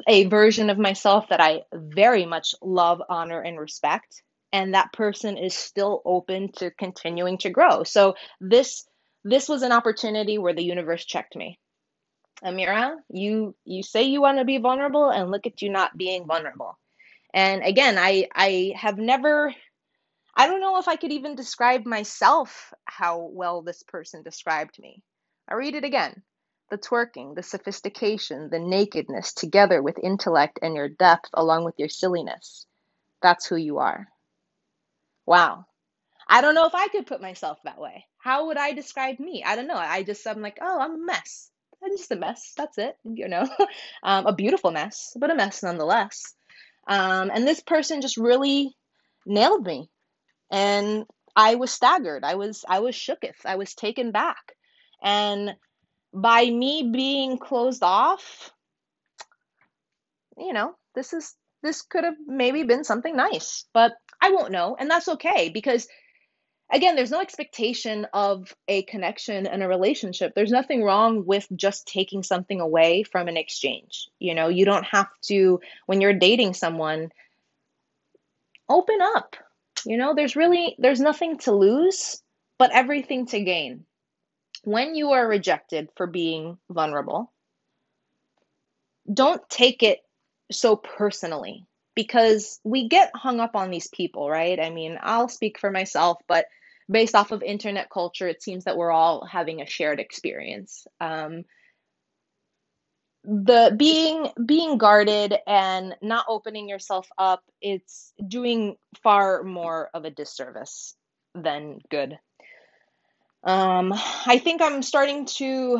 a 0.08 0.26
version 0.26 0.70
of 0.70 0.78
myself 0.78 1.30
that 1.30 1.39
I 1.39 1.62
very 1.74 2.26
much 2.26 2.54
love, 2.62 3.02
honor, 3.10 3.42
and 3.42 3.58
respect. 3.58 4.22
And 4.52 4.74
that 4.74 4.92
person 4.94 5.38
is 5.38 5.54
still 5.54 6.02
open 6.06 6.52
to 6.58 6.72
continuing 6.72 7.38
to 7.39 7.50
grow. 7.50 7.84
So 7.84 8.15
this 8.42 8.86
this 9.24 9.50
was 9.50 9.63
an 9.63 9.72
opportunity 9.72 10.38
where 10.38 10.54
the 10.54 10.63
universe 10.63 11.06
checked 11.06 11.36
me. 11.36 11.60
Amira, 12.43 12.95
you 13.10 13.56
you 13.65 13.84
say 13.84 14.04
you 14.04 14.21
want 14.21 14.38
to 14.39 14.45
be 14.45 14.58
vulnerable 14.60 15.10
and 15.10 15.32
look 15.32 15.45
at 15.47 15.62
you 15.62 15.69
not 15.69 15.97
being 15.97 16.25
vulnerable. 16.25 16.78
And 17.34 17.63
again, 17.63 17.97
I 17.97 18.28
I 18.34 18.73
have 18.78 18.97
never 18.97 19.54
I 20.36 20.47
don't 20.47 20.62
know 20.62 20.80
if 20.80 20.88
I 20.88 20.95
could 20.95 21.12
even 21.12 21.36
describe 21.36 21.86
myself 21.86 22.73
how 22.86 23.19
well 23.19 23.62
this 23.62 23.84
person 23.84 24.23
described 24.23 24.80
me. 24.80 25.04
I 25.49 25.56
read 25.56 25.75
it 25.75 25.84
again. 25.84 26.23
The 26.69 26.78
twerking, 26.78 27.36
the 27.36 27.43
sophistication, 27.43 28.49
the 28.49 28.60
nakedness, 28.60 29.34
together 29.34 29.82
with 29.82 29.99
intellect 30.02 30.60
and 30.62 30.75
your 30.75 30.88
depth, 30.88 31.30
along 31.34 31.65
with 31.65 31.75
your 31.78 31.89
silliness. 31.89 32.65
That's 33.21 33.47
who 33.47 33.58
you 33.58 33.80
are. 33.80 34.08
Wow. 35.25 35.65
I 36.28 36.41
don't 36.41 36.56
know 36.56 36.67
if 36.67 36.75
I 36.75 36.88
could 36.89 37.08
put 37.08 37.21
myself 37.21 37.60
that 37.63 37.80
way. 37.80 38.06
How 38.19 38.47
would 38.47 38.58
I 38.58 38.73
describe 38.73 39.19
me? 39.19 39.43
I 39.43 39.56
don't 39.56 39.67
know. 39.67 39.75
I 39.78 40.04
just, 40.04 40.25
I'm 40.28 40.41
like, 40.41 40.60
oh, 40.62 40.80
I'm 40.80 40.95
a 40.95 41.06
mess. 41.06 41.52
I'm 41.84 41.98
just 41.98 42.12
a 42.12 42.15
mess. 42.15 42.54
That's 42.58 42.78
it. 42.78 42.98
You 43.04 43.28
know, 43.28 43.48
um, 44.04 44.26
a 44.26 44.34
beautiful 44.34 44.72
mess, 44.72 45.15
but 45.20 45.32
a 45.32 45.36
mess 45.36 45.63
nonetheless. 45.63 46.34
Um, 46.88 47.32
and 47.34 47.48
this 47.48 47.62
person 47.62 48.02
just 48.02 48.18
really 48.18 48.76
nailed 49.26 49.65
me. 49.65 49.89
And 50.52 51.06
I 51.36 51.56
was 51.56 51.72
staggered. 51.72 52.24
I 52.24 52.36
was 52.36 52.65
I 52.68 52.80
was 52.80 52.96
shooketh. 52.96 53.46
I 53.46 53.56
was 53.56 53.76
taken 53.76 54.12
back. 54.12 54.56
And 55.02 55.56
by 56.13 56.50
me 56.50 56.89
being 56.92 57.38
closed 57.38 57.84
off, 57.84 58.52
you 60.38 60.54
know, 60.54 60.76
this 60.96 61.13
is 61.13 61.36
this 61.62 61.82
could 61.82 62.04
have 62.04 62.15
maybe 62.26 62.63
been 62.63 62.84
something 62.84 63.15
nice, 63.15 63.65
but 63.74 63.94
I 64.22 64.32
won't 64.32 64.52
know, 64.52 64.76
and 64.80 64.89
that's 64.89 65.10
okay 65.10 65.50
because 65.50 65.88
again, 66.72 66.96
there's 66.96 67.12
no 67.12 67.22
expectation 67.22 68.08
of 68.14 68.54
a 68.68 68.84
connection 68.84 69.48
and 69.48 69.64
a 69.64 69.68
relationship. 69.68 70.34
There's 70.36 70.52
nothing 70.52 70.84
wrong 70.84 71.26
with 71.26 71.48
just 71.56 71.88
taking 71.88 72.24
something 72.24 72.62
away 72.62 73.04
from 73.04 73.28
an 73.28 73.38
exchange. 73.38 74.08
You 74.20 74.36
know, 74.36 74.48
you 74.48 74.66
don't 74.66 74.86
have 74.86 75.10
to 75.24 75.60
when 75.86 76.02
you're 76.02 76.14
dating 76.14 76.54
someone 76.54 77.12
open 78.68 79.00
up. 79.02 79.36
You 79.86 79.98
know, 79.98 80.14
there's 80.14 80.36
really 80.36 80.76
there's 80.78 81.00
nothing 81.00 81.38
to 81.40 81.52
lose, 81.52 82.22
but 82.58 82.72
everything 82.72 83.26
to 83.28 83.40
gain. 83.42 83.86
When 84.64 84.94
you 84.94 85.12
are 85.12 85.28
rejected 85.28 85.90
for 85.96 86.06
being 86.06 86.58
vulnerable, 86.70 87.32
don't 89.12 89.48
take 89.50 89.84
it 89.84 90.00
so 90.52 90.76
personally 90.76 91.66
because 91.96 92.60
we 92.64 92.88
get 92.88 93.12
hung 93.16 93.40
up 93.40 93.56
on 93.56 93.72
these 93.72 93.88
people, 93.88 94.30
right? 94.30 94.60
I 94.60 94.70
mean, 94.70 95.00
I'll 95.02 95.30
speak 95.30 95.60
for 95.60 95.72
myself, 95.72 96.18
but 96.28 96.46
based 96.89 97.15
off 97.15 97.32
of 97.32 97.43
internet 97.43 97.89
culture, 97.89 98.28
it 98.28 98.41
seems 98.41 98.65
that 98.65 98.78
we're 98.78 98.91
all 98.91 99.25
having 99.25 99.62
a 99.62 99.65
shared 99.67 99.99
experience. 99.99 100.86
Um, 100.99 101.43
the 103.23 103.75
being 103.78 104.30
being 104.45 104.78
guarded 104.78 105.36
and 105.45 105.95
not 106.02 106.25
opening 106.30 106.69
yourself 106.69 107.08
up 107.17 107.43
it's 107.62 108.13
doing 108.25 108.78
far 109.04 109.43
more 109.43 109.89
of 109.93 110.06
a 110.06 110.10
disservice 110.10 110.95
than 111.36 111.80
good 111.91 112.17
um 113.43 113.93
i 114.25 114.39
think 114.41 114.62
i'm 114.62 114.82
starting 114.82 115.25
to 115.25 115.80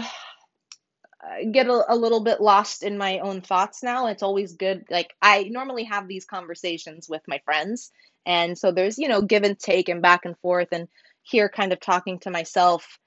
get 1.52 1.68
a, 1.68 1.86
a 1.90 1.96
little 1.96 2.22
bit 2.22 2.42
lost 2.42 2.84
in 2.84 2.98
my 2.98 3.20
own 3.20 3.42
thoughts 3.42 3.84
now. 3.84 4.08
It's 4.08 4.24
always 4.24 4.54
good. 4.54 4.86
Like 4.90 5.14
I 5.22 5.44
normally 5.44 5.84
have 5.86 6.08
these 6.08 6.26
conversations 6.26 7.08
with 7.10 7.22
my 7.28 7.40
friends, 7.46 7.92
and 8.26 8.58
so 8.58 8.72
there's 8.72 8.98
you 8.98 9.08
know 9.08 9.22
give 9.22 9.44
and 9.44 9.58
take 9.60 9.90
and 9.90 10.02
back 10.02 10.26
and 10.26 10.38
forth, 10.40 10.70
and 10.72 10.88
here 11.24 11.50
kind 11.50 11.74
of 11.74 11.80
talking 11.80 12.20
to 12.20 12.32
myself. 12.32 13.00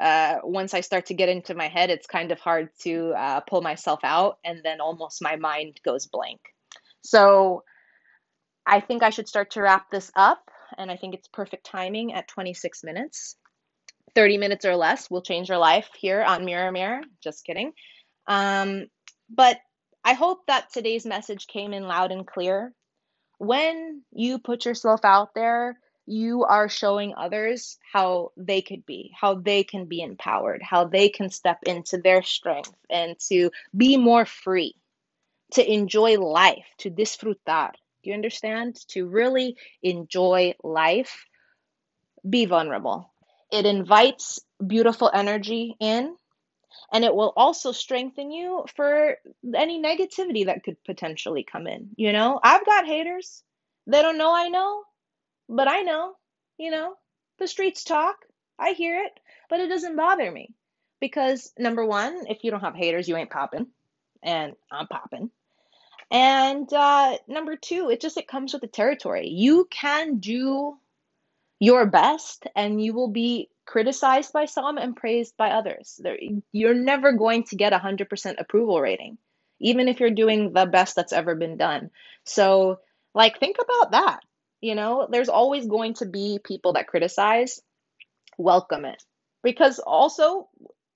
Uh, 0.00 0.36
once 0.44 0.74
I 0.74 0.80
start 0.80 1.06
to 1.06 1.14
get 1.14 1.28
into 1.28 1.56
my 1.56 1.66
head, 1.66 1.90
it's 1.90 2.06
kind 2.06 2.30
of 2.30 2.38
hard 2.38 2.68
to 2.82 3.12
uh, 3.16 3.40
pull 3.40 3.62
myself 3.62 4.00
out, 4.04 4.38
and 4.44 4.60
then 4.62 4.80
almost 4.80 5.22
my 5.22 5.36
mind 5.36 5.80
goes 5.84 6.06
blank. 6.06 6.40
So 7.02 7.64
I 8.64 8.80
think 8.80 9.02
I 9.02 9.10
should 9.10 9.28
start 9.28 9.52
to 9.52 9.62
wrap 9.62 9.90
this 9.90 10.12
up, 10.14 10.50
and 10.76 10.90
I 10.90 10.96
think 10.96 11.14
it's 11.14 11.28
perfect 11.28 11.66
timing 11.66 12.12
at 12.12 12.28
26 12.28 12.84
minutes. 12.84 13.36
30 14.14 14.38
minutes 14.38 14.64
or 14.64 14.76
less 14.76 15.10
will 15.10 15.22
change 15.22 15.48
your 15.48 15.58
life 15.58 15.88
here 15.98 16.22
on 16.22 16.44
Mirror 16.44 16.72
Mirror. 16.72 17.00
Just 17.22 17.44
kidding. 17.44 17.72
Um, 18.26 18.86
but 19.30 19.58
I 20.04 20.14
hope 20.14 20.40
that 20.46 20.72
today's 20.72 21.06
message 21.06 21.46
came 21.46 21.72
in 21.72 21.84
loud 21.84 22.12
and 22.12 22.26
clear. 22.26 22.72
When 23.38 24.02
you 24.12 24.38
put 24.38 24.64
yourself 24.64 25.04
out 25.04 25.34
there, 25.34 25.78
you 26.06 26.44
are 26.44 26.68
showing 26.68 27.14
others 27.16 27.78
how 27.92 28.32
they 28.36 28.62
could 28.62 28.86
be, 28.86 29.12
how 29.14 29.34
they 29.34 29.62
can 29.62 29.84
be 29.84 30.00
empowered, 30.00 30.62
how 30.62 30.84
they 30.84 31.08
can 31.08 31.30
step 31.30 31.58
into 31.64 31.98
their 31.98 32.22
strength 32.22 32.74
and 32.90 33.18
to 33.28 33.50
be 33.76 33.96
more 33.96 34.24
free, 34.24 34.74
to 35.52 35.72
enjoy 35.72 36.18
life, 36.18 36.66
to 36.78 36.90
disfrutar. 36.90 37.72
Do 38.02 38.10
you 38.10 38.14
understand? 38.14 38.76
To 38.88 39.06
really 39.06 39.56
enjoy 39.82 40.54
life, 40.64 41.26
be 42.28 42.46
vulnerable. 42.46 43.12
It 43.52 43.66
invites 43.66 44.40
beautiful 44.66 45.10
energy 45.12 45.76
in, 45.78 46.16
and 46.92 47.04
it 47.04 47.14
will 47.14 47.32
also 47.36 47.72
strengthen 47.72 48.30
you 48.30 48.64
for 48.74 49.16
any 49.54 49.82
negativity 49.82 50.46
that 50.46 50.64
could 50.64 50.82
potentially 50.84 51.44
come 51.44 51.66
in. 51.66 51.90
You 51.96 52.12
know, 52.12 52.40
I've 52.42 52.64
got 52.64 52.86
haters. 52.86 53.42
They 53.86 54.02
don't 54.02 54.18
know 54.18 54.34
I 54.34 54.48
know, 54.48 54.82
but 55.48 55.68
I 55.68 55.82
know, 55.82 56.14
you 56.58 56.70
know, 56.70 56.94
the 57.38 57.48
streets 57.48 57.84
talk. 57.84 58.16
I 58.58 58.72
hear 58.72 59.02
it, 59.02 59.12
but 59.48 59.60
it 59.60 59.68
doesn't 59.68 59.96
bother 59.96 60.30
me 60.30 60.54
because 61.00 61.52
number 61.58 61.84
one, 61.84 62.26
if 62.28 62.42
you 62.42 62.50
don't 62.50 62.60
have 62.60 62.74
haters, 62.74 63.08
you 63.08 63.16
ain't 63.16 63.30
popping, 63.30 63.68
and 64.22 64.54
I'm 64.70 64.88
popping. 64.88 65.30
And 66.10 66.72
uh, 66.72 67.18
number 67.28 67.56
two, 67.56 67.90
it 67.90 68.00
just 68.00 68.16
it 68.16 68.28
comes 68.28 68.52
with 68.52 68.62
the 68.62 68.68
territory. 68.68 69.28
You 69.28 69.68
can 69.70 70.18
do 70.18 70.78
your 71.60 71.86
best 71.86 72.46
and 72.56 72.82
you 72.82 72.94
will 72.94 73.08
be 73.08 73.50
criticized 73.68 74.32
by 74.32 74.46
some 74.46 74.78
and 74.78 74.96
praised 74.96 75.36
by 75.36 75.50
others. 75.50 76.00
you're 76.52 76.74
never 76.74 77.12
going 77.12 77.44
to 77.44 77.56
get 77.56 77.74
a 77.74 77.78
100% 77.78 78.40
approval 78.40 78.80
rating, 78.80 79.18
even 79.60 79.88
if 79.88 80.00
you're 80.00 80.10
doing 80.10 80.54
the 80.54 80.64
best 80.64 80.96
that's 80.96 81.12
ever 81.12 81.34
been 81.34 81.58
done. 81.58 81.90
So, 82.24 82.78
like, 83.14 83.38
think 83.38 83.56
about 83.60 83.92
that. 83.92 84.20
You 84.62 84.74
know, 84.74 85.06
there's 85.10 85.28
always 85.28 85.66
going 85.66 85.94
to 85.94 86.06
be 86.06 86.40
people 86.42 86.72
that 86.72 86.88
criticize. 86.88 87.60
Welcome 88.38 88.86
it. 88.86 89.02
Because 89.42 89.78
also, 89.78 90.48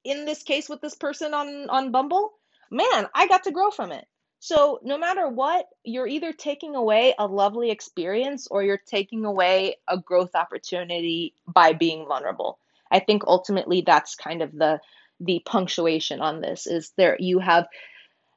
in 0.02 0.24
this 0.24 0.42
case 0.42 0.68
with 0.68 0.80
this 0.80 0.94
person 0.94 1.34
on, 1.34 1.68
on 1.68 1.92
Bumble, 1.92 2.32
man, 2.70 3.06
I 3.14 3.28
got 3.28 3.44
to 3.44 3.52
grow 3.52 3.70
from 3.70 3.92
it. 3.92 4.06
So, 4.44 4.80
no 4.82 4.98
matter 4.98 5.28
what, 5.28 5.68
you're 5.84 6.08
either 6.08 6.32
taking 6.32 6.74
away 6.74 7.14
a 7.16 7.28
lovely 7.28 7.70
experience 7.70 8.48
or 8.50 8.64
you're 8.64 8.76
taking 8.76 9.24
away 9.24 9.76
a 9.86 9.96
growth 9.96 10.34
opportunity 10.34 11.36
by 11.46 11.74
being 11.74 12.06
vulnerable. 12.08 12.58
I 12.90 12.98
think 12.98 13.22
ultimately 13.24 13.84
that's 13.86 14.16
kind 14.16 14.42
of 14.42 14.50
the 14.50 14.80
the 15.20 15.40
punctuation 15.46 16.20
on 16.20 16.40
this 16.40 16.66
is 16.66 16.92
there 16.96 17.16
you 17.20 17.38
have 17.38 17.68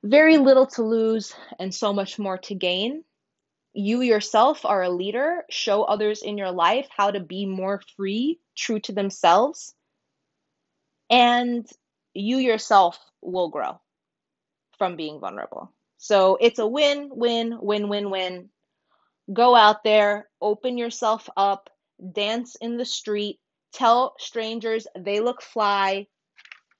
very 0.03 0.37
little 0.37 0.67
to 0.67 0.83
lose 0.83 1.33
and 1.57 1.73
so 1.73 1.91
much 1.91 2.19
more 2.19 2.37
to 2.37 2.53
gain. 2.53 3.03
You 3.73 4.01
yourself 4.01 4.63
are 4.63 4.83
a 4.83 4.91
leader. 4.91 5.43
Show 5.49 5.81
others 5.81 6.21
in 6.21 6.37
your 6.37 6.51
life 6.51 6.87
how 6.95 7.09
to 7.09 7.19
be 7.19 7.47
more 7.47 7.81
free, 7.97 8.39
true 8.55 8.79
to 8.81 8.93
themselves, 8.93 9.73
and 11.09 11.67
you 12.13 12.37
yourself 12.37 12.99
will 13.23 13.49
grow 13.49 13.81
from 14.77 14.97
being 14.97 15.19
vulnerable. 15.19 15.71
So 16.05 16.37
it's 16.39 16.59
a 16.59 16.67
win, 16.67 17.09
win, 17.11 17.57
win, 17.59 17.89
win, 17.89 18.11
win. 18.11 18.49
Go 19.33 19.55
out 19.55 19.83
there, 19.83 20.29
open 20.39 20.77
yourself 20.77 21.27
up, 21.35 21.71
dance 22.13 22.55
in 22.61 22.77
the 22.77 22.85
street, 22.85 23.39
tell 23.73 24.13
strangers 24.19 24.85
they 24.95 25.19
look 25.19 25.41
fly, 25.41 26.05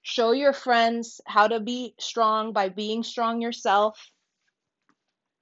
show 0.03 0.31
your 0.31 0.53
friends 0.53 1.21
how 1.25 1.47
to 1.47 1.59
be 1.59 1.95
strong 1.99 2.53
by 2.53 2.69
being 2.69 3.01
strong 3.01 3.41
yourself, 3.41 4.11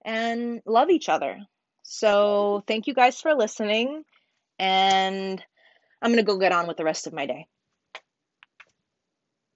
and 0.05 0.61
love 0.65 0.89
each 0.89 1.09
other. 1.09 1.39
So, 1.81 2.63
thank 2.65 2.87
you 2.87 2.93
guys 2.93 3.19
for 3.19 3.33
listening, 3.33 4.05
and 4.59 5.43
I'm 6.01 6.11
going 6.13 6.25
to 6.25 6.31
go 6.31 6.39
get 6.39 6.53
on 6.53 6.67
with 6.67 6.77
the 6.77 6.85
rest 6.85 7.05
of 7.05 7.11
my 7.11 7.25
day. 7.25 7.47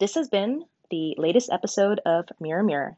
This 0.02 0.16
has 0.16 0.28
been 0.28 0.66
the 0.90 1.16
latest 1.18 1.50
episode 1.50 2.02
of 2.06 2.26
Mirror 2.42 2.64
Mirror. 2.64 2.98